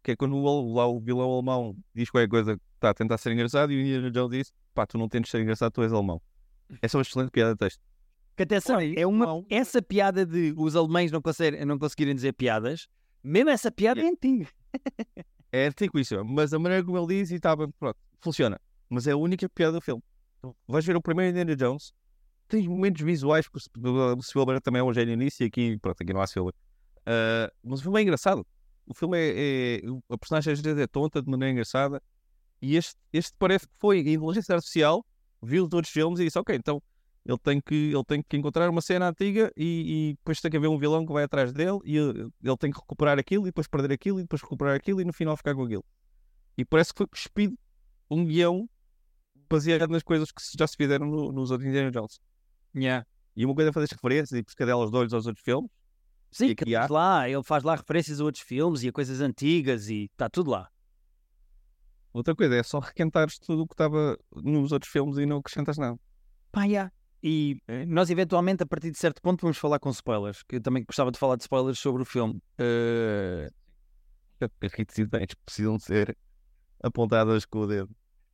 [0.04, 3.18] Que é quando o, lá o vilão alemão diz qualquer coisa que está a tentar
[3.18, 5.92] ser engraçado e o Indiana Jones diz: pá, tu não tentes ser engraçado, tu és
[5.92, 6.22] alemão.
[6.82, 7.82] Essa é uma excelente piada de texto.
[8.36, 9.46] Que atenção, Olha, é uma, não.
[9.50, 12.88] essa piada de os alemães não, conseguem, não conseguirem dizer piadas,
[13.24, 14.48] mesmo essa piada é antiga.
[15.52, 18.60] É antiquíssima, mas a maneira como ele diz e estava, pronto, funciona.
[18.90, 20.02] Mas é a única piada do filme.
[20.40, 21.94] Então, vais ver o primeiro Indiana Jones,
[22.48, 26.14] tem momentos visuais, porque o Spielberg também é um gênio nisso e aqui, pronto, aqui
[26.14, 26.58] não há Spielberg.
[27.06, 28.46] Ah, mas o filme é engraçado.
[28.86, 32.02] O filme é, é- A personagem às vezes é tonta de maneira engraçada.
[32.62, 35.06] E este, este parece que foi a inteligência artificial,
[35.42, 36.82] viu todos os filmes e disse: Ok, então
[37.26, 40.58] ele tem que, ele tem que encontrar uma cena antiga e, e depois tem que
[40.58, 43.50] haver um vilão que vai atrás dele e ele, ele tem que recuperar aquilo e
[43.50, 45.86] depois perder aquilo e depois recuperar aquilo e no final ficar com aquilo.
[46.58, 47.56] E parece que foi cuspido
[48.10, 48.68] um guião
[49.50, 52.20] baseado nas coisas que já se fizeram no- nos outros Indiana Jones.
[53.36, 55.70] E uma coisa é fazer as referências e pescadelas de olhos aos outros filmes.
[56.32, 59.90] Sim, que há- lá, ele faz lá referências a outros filmes e a coisas antigas
[59.90, 60.70] e está tudo lá.
[62.14, 65.78] Outra coisa é só requentares tudo o que estava nos outros filmes e não acrescentas
[65.78, 65.98] nada.
[66.52, 66.92] Pá, já.
[67.24, 70.44] E eh, nós, eventualmente, a partir de certo ponto, vamos falar com spoilers.
[70.44, 72.42] Que eu também gostava de falar de spoilers sobre o filme.
[72.58, 73.50] Eh,
[74.90, 76.18] As ideias precisam ser
[76.82, 77.90] apontadas com o dedo.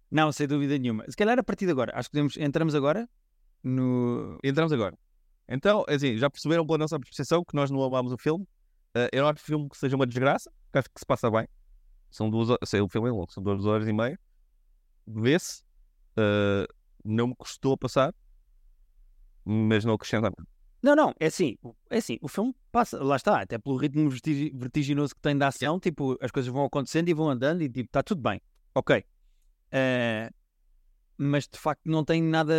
[0.09, 1.03] Não, sem dúvida nenhuma.
[1.09, 1.91] Se calhar a partir de agora.
[1.95, 2.37] Acho que podemos...
[2.37, 3.07] entramos agora
[3.61, 4.39] no.
[4.43, 4.97] Entramos agora.
[5.49, 8.47] Então, é assim, já perceberam pela nossa percepção que nós não amámos o filme.
[8.95, 11.05] Eh, eu não acho que o filme que seja uma desgraça, que acho que se
[11.05, 11.47] passa bem.
[12.09, 14.19] São duas horas, sei, o filme é longo, são duas horas e meia.
[15.05, 15.63] Vê-se.
[16.17, 16.67] Eh,
[17.05, 18.13] não me custou passar,
[19.45, 20.47] mas não acrescenta nada.
[20.81, 21.57] Não, não, é assim,
[21.89, 25.47] é assim, o filme passa, lá está, até pelo ritmo vertigi- vertiginoso que tem da
[25.47, 28.41] ação, tipo, as coisas vão acontecendo e vão andando e tipo, está tudo bem,
[28.75, 29.03] ok.
[29.71, 30.29] Eh,
[31.17, 32.53] mas de facto não tem nada,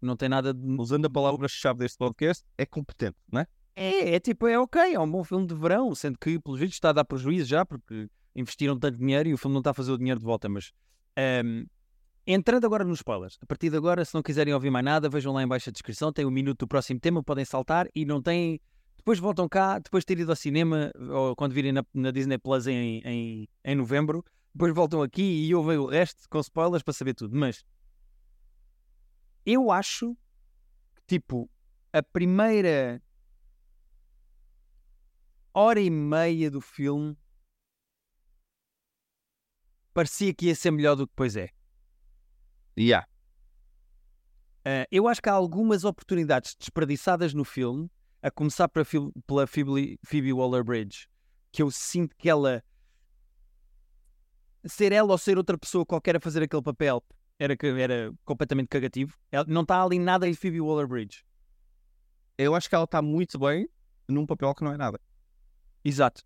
[0.00, 0.66] não tem nada de...
[0.80, 3.46] Usando a palavra-chave deste podcast, é competente, não é?
[3.76, 6.74] É, é tipo, é ok, é um bom filme de verão, sendo que, pelos vídeos,
[6.76, 9.74] está a dar prejuízo já, porque investiram tanto dinheiro e o filme não está a
[9.74, 10.72] fazer o dinheiro de volta, mas...
[11.16, 11.66] ehm,
[12.26, 15.32] entrando agora nos spoilers, a partir de agora, se não quiserem ouvir mais nada, vejam
[15.32, 18.20] lá em baixo a descrição, tem um minuto do próximo tema, podem saltar e não
[18.22, 18.60] têm...
[18.96, 22.38] Depois voltam cá, depois de ter ido ao cinema, ou quando virem na, na Disney
[22.38, 26.94] Plus em, em, em novembro, depois voltam aqui e ouvem o resto com spoilers para
[26.94, 27.36] saber tudo.
[27.36, 27.62] Mas
[29.44, 30.16] eu acho
[30.94, 31.50] que, tipo,
[31.92, 33.02] a primeira
[35.52, 37.14] hora e meia do filme
[39.94, 41.48] parecia que ia ser melhor do que depois é.
[42.76, 43.06] E há.
[44.66, 47.90] Uh, eu acho que há algumas oportunidades desperdiçadas no filme,
[48.22, 51.06] a começar pela, Phoe- pela Phoebe, Phoebe Waller-Bridge,
[51.52, 52.62] que eu sinto que ela
[54.66, 57.04] ser ela ou ser outra pessoa qualquer a fazer aquele papel
[57.38, 59.16] era, era completamente cagativo.
[59.30, 61.22] Ela- não está ali nada de Phoebe Waller-Bridge.
[62.38, 63.68] Eu acho que ela está muito bem
[64.08, 64.98] num papel que não é nada.
[65.84, 66.24] Exato.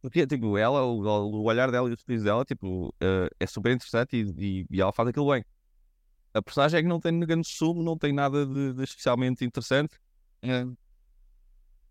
[0.00, 3.72] Porque, tipo, ela, o, o olhar dela e o sorriso dela, tipo, eh, é super
[3.72, 5.44] interessante e, e- e ela faz aquilo bem.
[6.32, 9.96] A personagem é que não tem grande sumo, não tem nada de, de especialmente interessante.
[10.42, 10.66] Eh,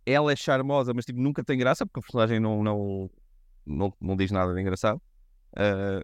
[0.06, 3.10] ela é charmosa, mas tipo, nunca tem graça, porque a personagem não, não,
[3.66, 5.02] não, não diz nada de engraçado.
[5.56, 6.02] Eh,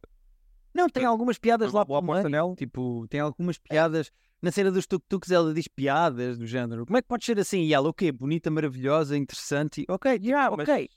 [0.74, 2.30] Não, tem algumas piadas lá aposta meio.
[2.30, 2.56] nela.
[2.56, 4.12] Tipo, tem algumas piadas.
[4.42, 6.86] Na cena dos tuk-tuks ela diz piadas do género.
[6.86, 7.62] Como é que pode ser assim?
[7.62, 8.12] E ela, o quê?
[8.12, 9.86] Bonita, maravilhosa, interessante.
[9.88, 10.90] Ok, yeah, mas- ok.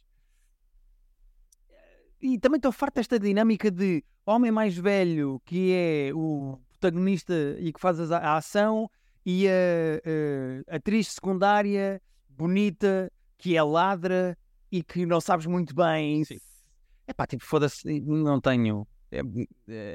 [2.21, 7.73] E também estou farto desta dinâmica de homem mais velho, que é o protagonista e
[7.73, 8.91] que faz a ação,
[9.25, 14.37] e a, a atriz secundária, bonita, que é ladra
[14.71, 16.23] e que não sabes muito bem.
[17.07, 18.87] É pá, tipo, foda-se, não tenho.
[19.11, 19.21] É,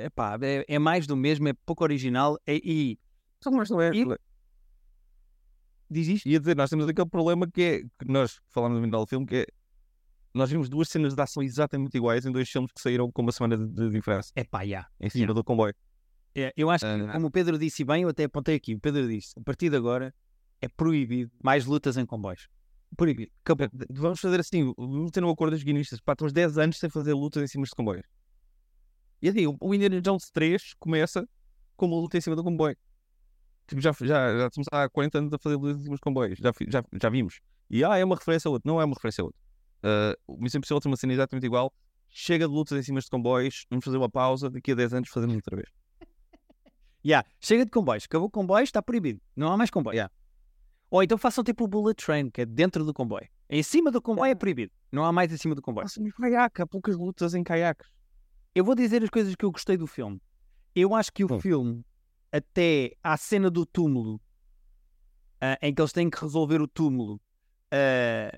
[0.06, 2.38] é, pá, é, é mais do mesmo, é pouco original.
[2.46, 3.00] é- e
[3.42, 3.92] Só não é.
[3.94, 4.06] E-
[5.90, 6.28] diz isto?
[6.30, 9.26] Ia dizer, nós temos aquele problema que é que nós falámos no final do filme,
[9.26, 9.46] que é
[10.34, 13.32] nós vimos duas cenas de ação exatamente iguais em dois filmes que saíram com uma
[13.32, 14.88] semana de, de diferença É pá, já.
[15.00, 15.74] em cima do comboio.
[16.34, 17.12] É, eu acho que, Ah.
[17.12, 18.74] como o Pedro disse bem, eu até apontei aqui.
[18.76, 20.14] O Pedro disse: a partir de agora
[20.62, 22.48] é proibido mais lutas em comboios.
[22.96, 23.32] Proibido.
[23.44, 23.68] Acabou.
[23.90, 26.00] Vamos fazer assim, vamos ter um acordo dos guionistas.
[26.00, 28.06] Pá, estamos 10 anos sem fazer lutas em cima de comboios.
[29.22, 31.28] E assim, o- Indiana Jones 3 começa
[31.76, 32.76] com uma luta em cima do comboio.
[33.68, 36.40] Tipo, já, já, já estamos há 40 anos a fazer lutas em cima dos comboios.
[36.40, 37.40] Já, já, já vimos.
[37.70, 38.70] E ah, é uma referência a outro.
[38.70, 39.40] Não é uma referência a outro.
[39.84, 41.74] Uh, o Missão Impossível tem uma cena exatamente igual.
[42.10, 45.10] Chega de lutas em cima de comboios, vamos fazer uma pausa, daqui a 10 anos
[45.10, 45.70] fazemos outra vez.
[47.04, 48.04] Já, chega de comboios.
[48.06, 49.22] Acabou o comboio, está proibido.
[49.36, 49.96] Não há mais comboio.
[49.96, 50.14] Yeah.
[50.90, 53.28] Ou então façam tipo o bullet train, que é dentro do comboio.
[53.50, 54.72] Em cima do comboio é proibido.
[54.92, 55.86] Não há mais em cima do comboio.
[55.86, 57.90] Nossa, mas caiaque, há poucas lutas em caiaques.
[58.54, 60.22] Eu vou dizer as coisas que eu gostei do filme.
[60.76, 61.40] Eu acho que o Hum.
[61.40, 61.86] filme,
[62.32, 64.22] até à cena do túmulo,
[65.40, 67.22] ah, em que eles têm que resolver o túmulo,
[67.72, 68.38] ah,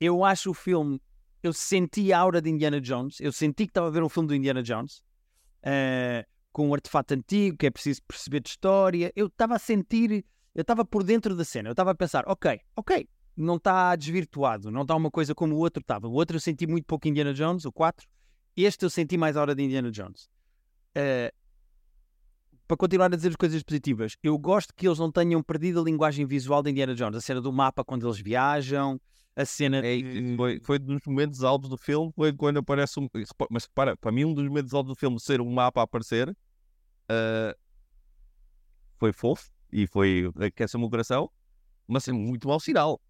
[0.00, 1.00] eu acho o filme.
[1.42, 3.20] Eu senti a aura de Indiana Jones.
[3.20, 5.02] Eu senti que estava a ver um filme do Indiana Jones.
[5.62, 9.12] ah, com um artefato antigo, que é preciso perceber de história.
[9.14, 11.68] Eu estava a sentir, eu estava por dentro da cena.
[11.68, 15.58] Eu estava a pensar, ok, ok, não está desvirtuado, não está uma coisa como o
[15.58, 16.08] outro estava.
[16.08, 18.06] O outro eu senti muito pouco Indiana Jones, o 4.
[18.56, 20.28] Este eu senti mais a hora de Indiana Jones.
[20.94, 21.32] Eh,
[22.66, 25.84] para continuar a dizer as coisas positivas, eu gosto que eles não tenham perdido a
[25.84, 27.16] linguagem visual de Indiana Jones.
[27.16, 29.00] A cena do mapa quando eles viajam,
[29.40, 29.98] a cena É,
[30.36, 33.08] foi, foi dos momentos altos do filme, foi quando aparece um.
[33.50, 36.34] Mas repara, para mim, um dos momentos altos do filme ser um mapa a aparecer
[37.10, 37.56] ah,
[38.96, 41.30] foi fofo e foi aquece o meu coração,
[41.86, 43.00] mas é muito mau sinal.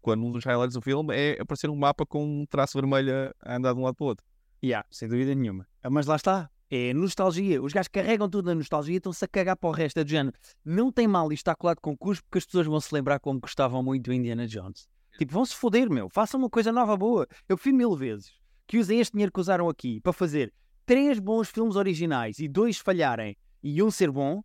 [0.00, 3.56] Quando um dos highlights do filme é aparecer um mapa com um traço vermelho a
[3.56, 4.24] andar de um lado para o outro.
[4.62, 5.66] Yeah, sem dúvida nenhuma.
[5.82, 6.50] Ah, Mas lá está.
[6.70, 7.62] É nostalgia.
[7.62, 9.98] Os gajos carregam tudo na nostalgia e estão-se a cagar para o resto.
[9.98, 10.36] É do género.
[10.64, 13.40] Não tem mal isto está colado com cuspo porque as pessoas vão se lembrar como
[13.40, 14.88] gostavam muito do Indiana Jones.
[15.18, 16.08] Tipo, vão se foder, meu.
[16.08, 17.26] Façam uma coisa nova boa.
[17.48, 18.32] Eu fui mil vezes
[18.66, 20.52] que usem este dinheiro que usaram aqui para fazer
[20.86, 24.42] três bons filmes originais e dois falharem e um ser bom,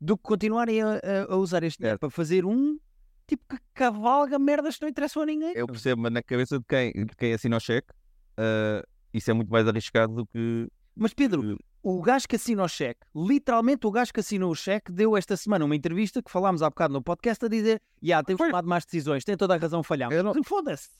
[0.00, 2.78] do que continuarem a, a- usar este dinheiro para fazer um
[3.26, 5.52] tipo que cavalga merdas que não interessam a ninguém.
[5.54, 7.88] Eu percebo, mas na cabeça de quem, de quem assina o cheque,
[8.36, 10.68] ah, isso é muito mais arriscado do que.
[11.02, 14.92] Mas Pedro, o gajo que assina o cheque, literalmente o gajo que assinou o cheque,
[14.92, 18.38] deu esta semana uma entrevista que falámos há bocado no podcast a dizer: Ya, temos
[18.46, 20.14] tomado más decisões, tem toda a razão, falhámos.
[20.14, 20.90] Eu não- Foda-se.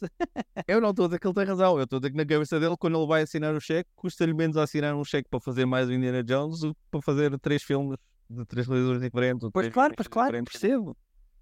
[0.66, 2.24] Eu não estou a dizer que ele tem razão, eu estou a dizer que na
[2.24, 5.38] cabeça dele, quando ele vai assinar o cheque, custa-lhe menos a assinar um cheque para
[5.40, 7.98] fazer mais o Indiana Jones do que para fazer três filmes
[8.30, 9.44] de três realizadores diferentes.
[9.44, 10.52] ou Pois três claro, pois filmes claro, diferentes.
[10.52, 10.96] percebo.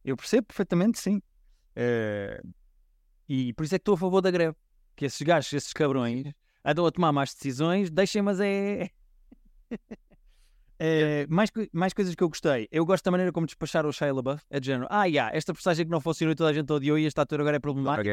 [0.04, 1.22] Eu percebo perfeitamente, sim.
[1.76, 2.42] Eh,
[3.28, 4.56] E por isso é que estou a favor da greve.
[4.96, 6.32] Que esses gajos, esses cabrões,
[6.70, 8.90] andam a tomar más decisões, deixem, mas é.
[10.81, 12.68] Eh, mais, mais coisas que eu gostei.
[12.70, 14.44] Eu gosto da maneira como despacharam o Shia LaBeouf.
[14.48, 16.96] É de género, ah, yeah, esta personagem que não funcionou e toda a gente odiou
[16.96, 18.04] e este ator agora é problemático.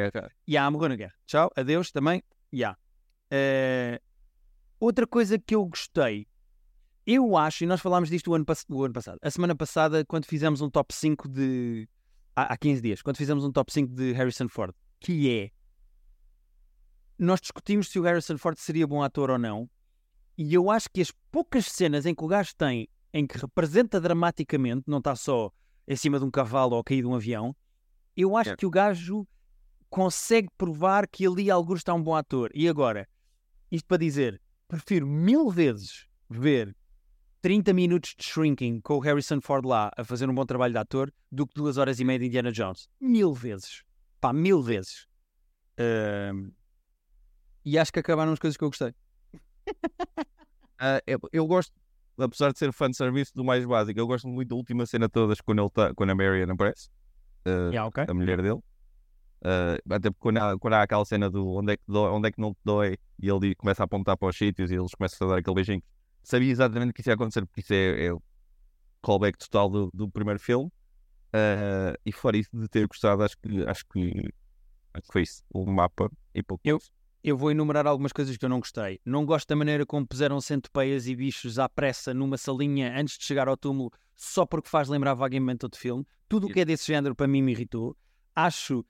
[0.49, 1.13] Ya, morreu na guerra.
[1.27, 2.23] Tchau, adeus também.
[2.51, 2.75] Ya.
[3.29, 4.01] Eh,
[4.79, 6.27] outra coisa que eu gostei,
[7.05, 10.25] eu acho, e nós falámos disto o ano, o ano passado, a semana passada, quando
[10.25, 11.87] fizemos um top 5 de.
[12.35, 15.51] Há, há 15 dias, quando fizemos um top 5 de Harrison Ford, que é.
[17.17, 19.69] Nós discutimos se o Harrison Ford seria bom ator ou não,
[20.37, 24.01] e eu acho que as poucas cenas em que o gajo tem, em que representa
[24.01, 25.51] dramaticamente, não está só
[25.87, 27.55] em cima de um cavalo ou cair de um avião,
[28.17, 28.57] eu acho Yeah.
[28.57, 29.27] que o gajo
[29.89, 32.51] consegue provar que ali alguns está um bom ator.
[32.53, 33.07] E agora,
[33.71, 36.75] isto para dizer, prefiro mil vezes ver
[37.41, 40.79] 30 minutos de Shrinking com o Harrison Ford lá a fazer um bom trabalho de
[40.79, 42.89] ator do que duas horas e meia de Indiana Jones.
[42.99, 43.83] Mil vezes.
[44.19, 45.07] Pá, mil vezes.
[45.77, 46.51] Ahm,
[47.65, 48.93] E acho que acabaram as coisas que eu gostei.
[50.77, 51.71] Ah, eu, eu gosto,
[52.17, 55.61] apesar de ser fanservice do mais básico, eu gosto muito da última cena todas quando,
[55.61, 56.89] ele tá, quando a Marion aparece,
[57.47, 58.03] uh, Yeah, ok.
[58.05, 58.55] a mulher dele.
[59.41, 62.27] Uh, até porque quando há, quando há aquela cena do onde é, que dói, onde
[62.27, 64.91] é que não te dói e ele começa a apontar para os sítios e eles
[64.93, 65.83] começam a dar aquele beijinho.
[66.23, 68.21] Sabia exatamente que isso ia acontecer, porque isso é, é o
[69.01, 70.67] callback total do, do primeiro filme.
[71.33, 74.09] Uh, e fora isso de ter gostado, acho que, acho que,
[74.93, 75.41] acho que foi isso.
[75.53, 76.61] O mapa e pouco.
[76.65, 76.91] Eu- mais.
[77.27, 78.99] Eu vou enumerar algumas coisas que eu não gostei.
[79.03, 83.23] Não gosto da maneira como puseram centopeias e bichos à pressa numa salinha antes de
[83.23, 86.05] chegar ao túmulo, só porque faz lembrar vagamente outro filme.
[86.29, 87.97] Tudo o que é desse género para mim me irritou.
[88.35, 88.85] Acho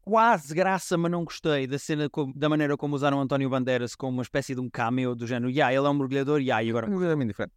[0.00, 4.22] quase graça, mas não gostei da cena da maneira como usaram António Bandeiras como uma
[4.22, 5.50] espécie de um cameo do género.
[5.50, 7.52] Yeah, ele é um mergulhador, yeah, e agora É completamente diferente.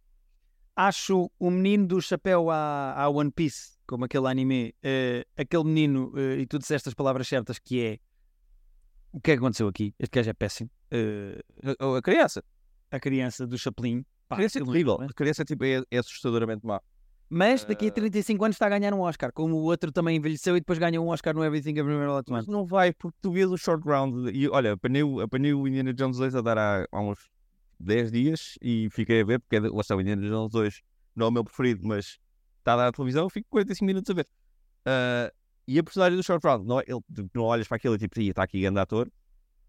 [0.74, 6.12] acho o menino do chapéu à, à One Piece, como aquele anime, eh, aquele menino,
[6.16, 7.98] eh, e tu disseste as palavras certas, que é
[9.12, 9.94] o que é que aconteceu aqui?
[9.98, 10.70] Este gajo é péssimo.
[10.90, 11.40] Eh,
[11.78, 12.42] A, a criança.
[12.90, 14.00] a criança do Chaplin.
[14.00, 15.00] A pá, criança é terrível.
[15.00, 16.80] A criança tipo, é, é assustadoramente má.
[17.30, 20.16] Mas daqui a Eh, 35 anos está a ganhar um Oscar, como o outro também
[20.16, 22.50] envelheceu e depois ganha um Oscar no Everything Everywhere All at Once.
[22.50, 25.92] não vai, porque tu vês o short round e olha, apanhei, o- apanhei o Indiana
[25.92, 27.18] Jones 2 a dar há, há uns
[27.78, 30.80] 10 dias e fiquei a ver, porque é lá está o Indiana Jones 2,
[31.14, 32.18] não é o meu preferido, mas
[32.60, 34.26] está a dar na televisão, fico 45 minutos a ver.
[34.86, 35.30] Ah,
[35.68, 37.98] e a personagem do short round, não, é- ele, tu não olhas para aquilo e
[37.98, 39.08] tipo, "Ih, está aqui grande ator,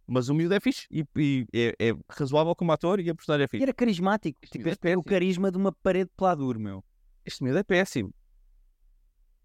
[0.07, 3.43] mas o miúdo é fixe e, e é, é razoável como ator e a personagem
[3.43, 3.63] é E fixe.
[3.63, 4.39] era carismático.
[4.41, 6.83] Este Tipo, é é o carisma de uma parede de pladur, meu.
[7.25, 8.11] Este miúdo é péssimo.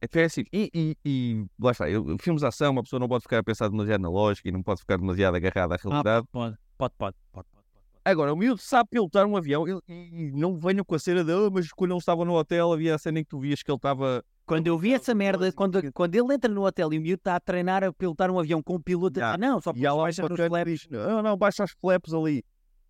[0.00, 0.46] É péssimo.
[0.52, 1.86] E, e, e lá está,
[2.20, 4.62] filmes de ação, uma pessoa não pode ficar a pensar demasiado na lógica e não
[4.62, 6.26] pode ficar demasiado agarrada à realidade.
[6.30, 7.64] pode, pode, pode, pode, pode.
[8.04, 9.92] Agora, o miúdo sabe pilotar um avião ele- e,
[10.28, 12.94] e não venham com a cena de, "Ah, mas quando ele estava no hotel havia
[12.94, 14.22] a cena em que tu vias que ele estava.
[14.46, 17.36] Quando eu vi essa merda, quando, quando ele entra no hotel e o miúdo está
[17.36, 19.32] a treinar a pilotar um avião com o piloto, Ya.
[19.34, 20.72] ah, não, só E um baixa que flaps.
[20.72, 22.44] diz: Não, não, baixa as flaps ali.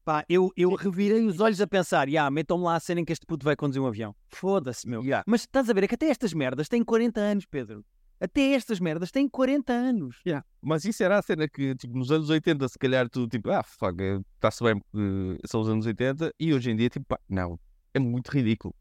[0.04, 3.12] Pá, eu, eu revirei os olhos a pensar, ya, metam-me lá a cena em que
[3.12, 4.14] este puto vai conduzir um avião.
[4.28, 5.02] Foda-se, meu.
[5.02, 5.22] Ya.
[5.26, 7.84] Mas estás a ver, é que até estas merdas têm 40 anos, Pedro.
[8.20, 10.16] Até estas merdas têm 40 anos.
[10.60, 13.62] Mas isso era a cena que, tipo, nos anos 80, se calhar tu, tipo, ah,
[13.62, 13.96] fuck,
[14.34, 17.58] está-se bem porque são os anos 80, e hoje em dia, tipo, pá, não,
[17.94, 18.74] é muito ridículo.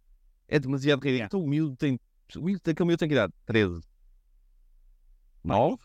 [0.48, 1.16] É demasiado ridículo.
[1.16, 1.26] Yeah.
[1.28, 2.00] Então o miúdo tem.
[2.36, 3.34] O miúdo, aquele miúdo tem que idade?
[3.46, 3.82] 13.
[5.44, 5.78] 9?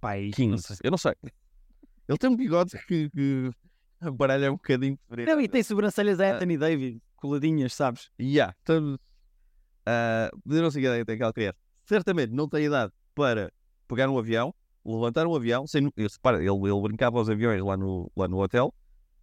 [0.00, 0.78] Pai, 15.
[0.82, 1.14] Eu não sei.
[2.08, 3.50] Ele tem um bigode que, que
[4.12, 5.28] baralha um bocadinho diferente.
[5.28, 6.36] Não, e tem sobrancelhas a Ah.
[6.36, 8.10] Anthony David, coladinhas, sabes?
[8.20, 8.98] Ya, estamos.
[9.86, 11.58] ah, eu não sei que idade tem aquela criança.
[11.84, 13.52] Certamente não tem idade para
[13.86, 17.76] pegar um avião, levantar um avião, sem, eu, repara, ele, ele brincava aos aviões lá
[17.76, 18.72] no, lá no hotel,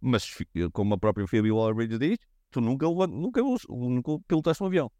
[0.00, 0.28] mas
[0.72, 2.18] como a própria Phoebe Waller-Bridge diz,
[2.50, 4.90] tu nunca, nunca, nunca pilotaste um avião.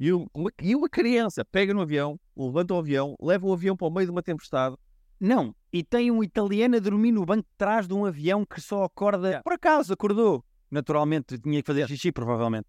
[0.00, 3.76] E um- uma, e uma criança pega no avião, levanta o avião, leva o avião
[3.76, 4.74] para o meio de uma tempestade.
[5.20, 8.62] Não, e tem um italiano a dormir no banco de trás de um avião que
[8.62, 9.26] só acorda.
[9.28, 9.42] Yeah.
[9.42, 10.42] Por acaso acordou.
[10.70, 12.66] Naturalmente, tinha que fazer xixi, provavelmente.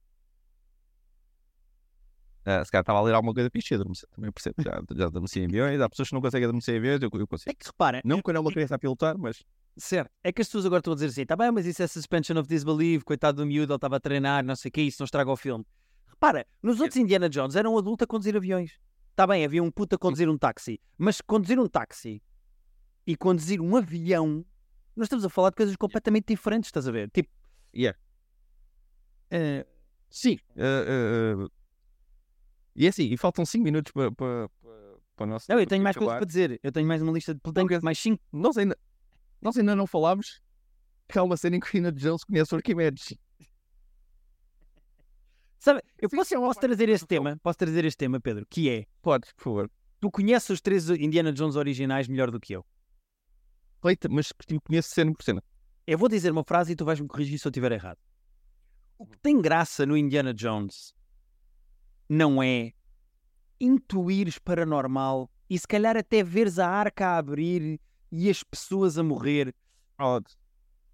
[2.44, 4.56] Ah, se calhar estava a ler alguma coisa fixe, adormeci, também percebo.
[4.62, 7.28] Já, já adormeci em aviões, há pessoas que não conseguem adormecer em aviões, eu, eu
[7.28, 7.50] consigo.
[7.50, 9.42] É que repara, Não quando é uma criança a pilotar, mas
[9.78, 10.12] Certo.
[10.22, 12.38] É que as pessoas agora estão a dizer assim, tá bem, mas isso é suspension
[12.38, 15.06] of disbelief, coitado do miúdo, ele estava a treinar, não sei o que, isso não
[15.06, 15.66] estraga o filme.
[16.22, 18.80] Repara, nos outros Indiana Jones era um adulto a conduzir aviões.
[19.10, 22.22] Está bem, havia um puto a conduzir um táxi, mas conduzir um táxi
[23.08, 24.46] e conduzir um avião,
[24.96, 27.10] nós estamos a falar de coisas completamente diferentes, estás a ver?
[27.10, 27.32] Tipo,
[27.74, 27.98] Yeah.
[29.32, 29.66] eh,
[30.12, 30.38] Sim.
[30.58, 31.48] eh, eh,
[32.76, 34.48] e é assim, e faltam 5 minutos para, para,
[35.16, 35.48] para o nosso.
[35.50, 37.98] não, eu tenho mais coisas para dizer, eu tenho mais uma lista de tenho mais
[37.98, 38.22] cinco.
[38.32, 38.78] Nós ainda,
[39.42, 40.40] nós ainda não falámos
[41.10, 43.18] que há uma cena em que o Indiana Jones conhece o Arquimedes.
[45.62, 48.88] Sabe, eu Sim, posso, posso trazer este tema, posso trazer este tema, Pedro, que é,
[49.00, 49.72] Podes, por favor.
[50.00, 52.66] tu conheces os três Indiana Jones originais melhor do que eu.
[53.80, 55.44] Feita, mas que tipo, conheço cena por cena.
[55.86, 58.00] Eu vou dizer uma frase e tu vais-me corrigir se eu estiver errado.
[58.98, 60.96] O que tem graça no Indiana Jones
[62.10, 62.74] não é
[63.60, 67.80] intuires paranormal e se calhar até veres a arca a abrir
[68.12, 69.54] e as pessoas a morrer,
[70.00, 70.26] Odd.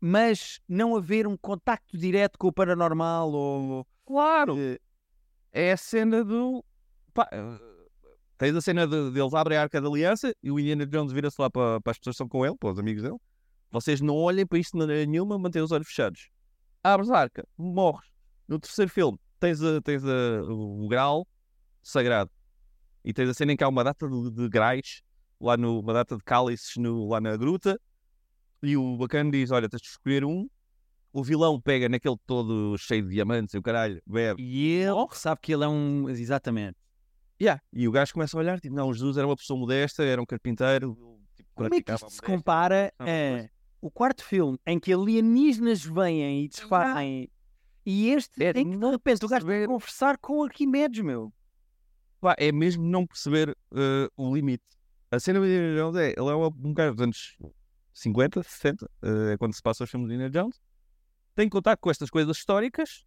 [0.02, 3.88] mas não haver um contacto direto com o paranormal ou.
[4.08, 4.58] Claro!
[4.58, 4.80] eh,
[5.52, 6.64] É a cena do.
[7.14, 7.60] Pá, eh,
[8.38, 11.12] tens a cena de, de eles abrem a arca da aliança e o Indiana Jones
[11.12, 13.18] vira-se lá para, para as pessoas que estão com ele, para os amigos dele.
[13.70, 16.30] Vocês não olhem para isto de maneira nenhuma, mantêm os olhos fechados.
[16.84, 18.10] Abres a arca, morres.
[18.48, 21.28] No terceiro filme, tens, a, tens a, o grau
[21.84, 22.32] sagrado.
[23.04, 25.02] E tens a cena em que há uma data de, de grais,
[25.40, 27.78] lá no, uma data de cálices no, lá na gruta.
[28.64, 30.48] E o bacana diz: Olha, tens de escolher um.
[31.18, 34.40] O vilão pega naquele todo cheio de diamantes e o caralho, bebe.
[34.40, 36.08] E ele sabe que ele é um.
[36.08, 36.78] Exatamente.
[37.42, 37.60] Yeah.
[37.74, 40.28] E o gajo começa a olhar, tipo, não, Jesus era uma pessoa modesta, era um
[40.28, 40.94] carpinteiro.
[41.36, 43.50] Tipo, Como é que isto se compara a
[43.82, 47.28] o quarto filme em que alienígenas vêm e desfazem
[47.84, 51.04] E este É, tem que, de repente, o gajo tem que perceber- conversar com Arquimedes,
[51.04, 51.34] meu.
[52.22, 54.64] Pá, é mesmo não perceber eh, o limite.
[55.10, 57.38] A cena do Indiana Jones é, ele é um gajo dos anos
[57.92, 60.62] 50, 60, eh, é quando se passa os filmes de Indiana Jones,
[61.38, 63.06] tem contato com estas coisas históricas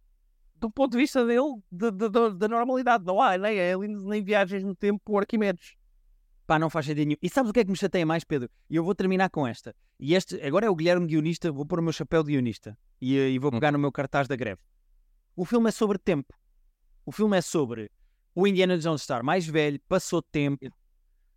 [0.55, 3.03] do ponto de vista dele, de- de- de- da normalidade.
[3.03, 5.75] Não há nem aliens, nem viagens no tempo por Arquimedes.
[6.47, 7.17] Pá, não faz sentido nenhum.
[7.21, 8.49] E sabes o que é que me chateia mais, Pedro?
[8.69, 9.75] E eu vou terminar com esta.
[9.99, 13.17] E este, agora é o Guilherme guionista, vou pôr o meu chapéu de guionista e,
[13.17, 14.61] e vou pegar no meu cartaz da greve.
[15.35, 16.33] O filme é sobre tempo.
[17.05, 17.91] O filme é sobre
[18.33, 20.65] o Indiana Jones estar mais velho, passou tempo,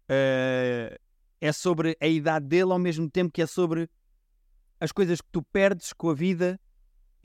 [0.08, 0.96] eh,
[1.40, 3.90] é sobre a idade dele ao mesmo tempo que é sobre
[4.78, 6.60] as coisas que tu perdes com a vida.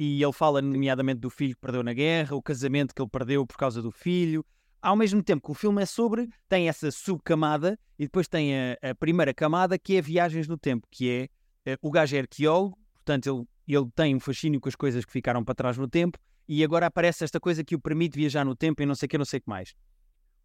[0.01, 3.45] E ele fala, nomeadamente, do filho que perdeu na guerra, o casamento que ele perdeu
[3.45, 4.45] por causa do filho,
[4.81, 8.77] ao mesmo tempo que o filme é sobre, tem essa subcamada e depois tem a,
[8.91, 11.29] a primeira camada que é viagens no tempo, que é
[11.65, 13.27] eh, o gajo é arqueólogo, portanto
[13.67, 16.63] ele, ele tem um fascínio com as coisas que ficaram para trás no tempo e
[16.63, 19.17] agora aparece esta coisa que o permite viajar no tempo e não sei o que,
[19.17, 19.75] não sei o que mais.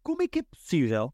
[0.03, 1.13] Como é que é possível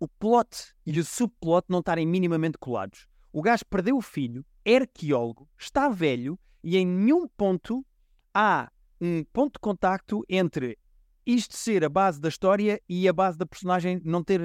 [0.00, 3.06] o plot e o subplot não estarem minimamente colados?
[3.30, 7.84] O gajo perdeu o filho, é arqueólogo, está velho e em nenhum ponto
[8.32, 10.78] há um ponto de contacto entre
[11.26, 14.40] isto ser a base da história e a base da personagem não ter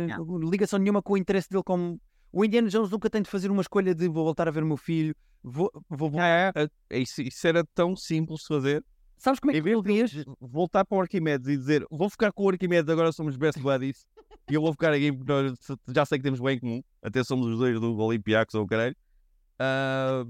[0.49, 1.99] ligação nenhuma com o interesse dele como
[2.32, 4.67] o Indiana Jones nunca tem de fazer uma escolha de vou voltar a ver o
[4.67, 6.51] meu filho vou, vou, vou- É,
[6.89, 8.84] é, isso, isso era tão simples de fazer.
[9.17, 10.11] sabes como é que ele vias?
[10.39, 14.05] voltar para o Arquimedes e dizer vou ficar com o Arquimedes, agora somos best buddies
[14.49, 15.53] e eu vou ficar aqui porque nós
[15.89, 18.67] já sei que temos bem em comum, até somos os dois do Olympiacos ou o
[18.67, 18.95] caralho.
[19.57, 20.26] Ah,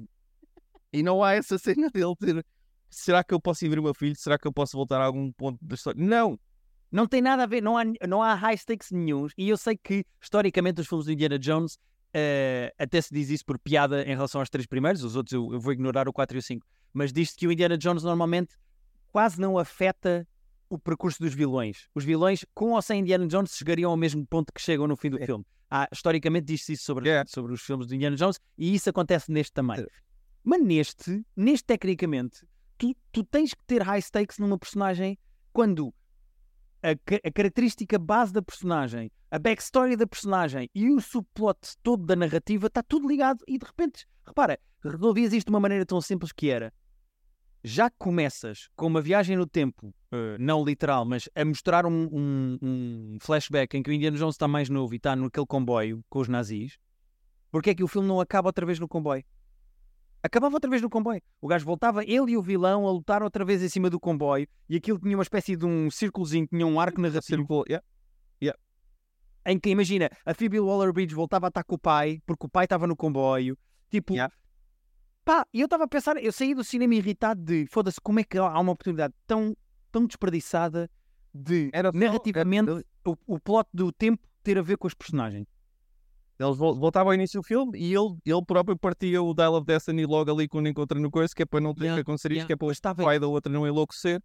[0.92, 2.46] e não há essa cena dele ter
[2.90, 4.16] será que eu posso ir ver o meu filho?
[4.16, 6.04] Será que eu posso voltar a algum ponto da história?
[6.04, 6.40] Não!
[6.92, 9.32] Não tem nada a ver, não há, não há high stakes nenhums.
[9.38, 11.78] E eu sei que, historicamente, os filmes do Indiana Jones
[12.12, 15.54] eh, até se diz isso por piada em relação aos três primeiros, os outros eu,
[15.54, 16.66] eu vou ignorar o 4 e o 5.
[16.92, 18.56] Mas diz-se que o Indiana Jones normalmente
[19.12, 20.28] quase não afeta
[20.68, 21.88] o percurso dos vilões.
[21.94, 25.12] Os vilões, com ou sem Indiana Jones, chegariam ao mesmo ponto que chegam no fim
[25.12, 25.46] do filme.
[25.70, 27.24] Há, historicamente diz-se isso sobre, É.
[27.28, 29.86] sobre os filmes do Indiana Jones e isso acontece neste também.
[30.50, 32.44] Mas neste, neste tecnicamente,
[32.76, 35.16] tu, tu tens que ter high stakes numa personagem
[35.54, 35.94] quando
[36.82, 42.16] a, a característica base da personagem, a backstory da personagem e o subplot todo da
[42.16, 46.32] narrativa está tudo ligado e de repente, repara, resolvias isto de uma maneira tão simples
[46.32, 46.74] que era
[47.64, 52.10] já que começas com uma viagem no tempo, eh, não literal, mas a mostrar um,
[52.12, 56.04] um- um flashback em que o Indiana Jones está mais novo e está naquele comboio
[56.10, 56.80] com os nazis,
[57.52, 59.24] porque é que o filme não acaba outra vez no comboio?
[60.22, 61.22] Acabava outra vez no comboio.
[61.40, 64.48] O gajo voltava, ele e o vilão, a lutar outra vez em cima do comboio
[64.68, 67.86] e aquilo tinha uma espécie de um círculozinho, tinha um arco narrativo Círculo, yeah.
[69.46, 72.66] em que, imagina, a Phoebe Waller-Bridge voltava a estar com o pai, porque o pai
[72.66, 73.58] estava no comboio.
[73.90, 74.34] Tipo, Yeah.
[75.24, 78.24] pá, e eu estava a pensar, eu saí do cinema irritado de, foda-se, como é
[78.24, 79.56] que há uma oportunidade tão,
[79.92, 80.90] tão desperdiçada
[81.34, 85.48] de, Era narrativamente, era- o, o plot do tempo ter a ver com os personagens.
[86.40, 89.66] Eles vol- voltavam ao início do filme e ele, ele próprio partia o Dial of
[89.66, 92.32] Destiny logo ali quando encontra no coisa, que é para não ter Yeah, que acontecer
[92.32, 92.48] isto, yeah.
[92.48, 94.22] que é para o Bastava pai da outra não enlouquecer.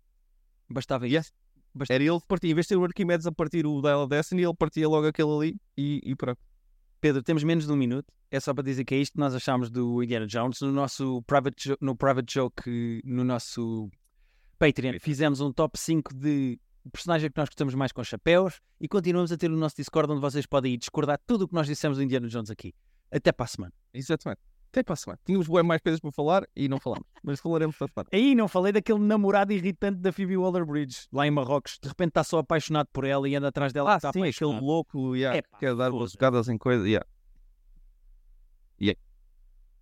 [0.70, 1.26] Bastava Yes.
[1.26, 1.32] isso.
[1.74, 1.96] Bastava.
[1.96, 4.08] Era ele que partia, em vez de ter o Arquimedes a partir o Dial of
[4.10, 6.38] Destiny, ele partia logo aquele ali e, e pronto.
[7.00, 8.06] Pedro, temos menos de um minuto.
[8.30, 10.60] É só para dizer que é isto que nós achamos do Indiana Jones.
[10.60, 13.90] No nosso private, no private joke, no nosso
[14.58, 16.58] Patreon, fizemos um top 5 de
[16.90, 20.20] personagens que nós gostamos mais com chapéus e continuamos a ter o nosso Discord onde
[20.20, 22.74] vocês podem ir discordar tudo o que nós dissemos do Indiana Jones aqui.
[23.10, 23.72] Até para a semana.
[23.92, 24.40] Exatamente.
[24.70, 25.20] Até para a semana.
[25.24, 28.08] Tínhamos bem mais coisas para falar e não falamos, mas falaremos para a semana.
[28.12, 31.78] Aí não falei daquele namorado irritante da Phoebe Waller-Bridge, lá em Marrocos.
[31.80, 33.94] De repente está só apaixonado por ela e anda atrás dela.
[33.94, 36.14] Ah, está sim, aquele louco yeah, que quer dar foda-se.
[36.14, 36.88] bocadas em coisa.
[36.88, 37.06] Yeah.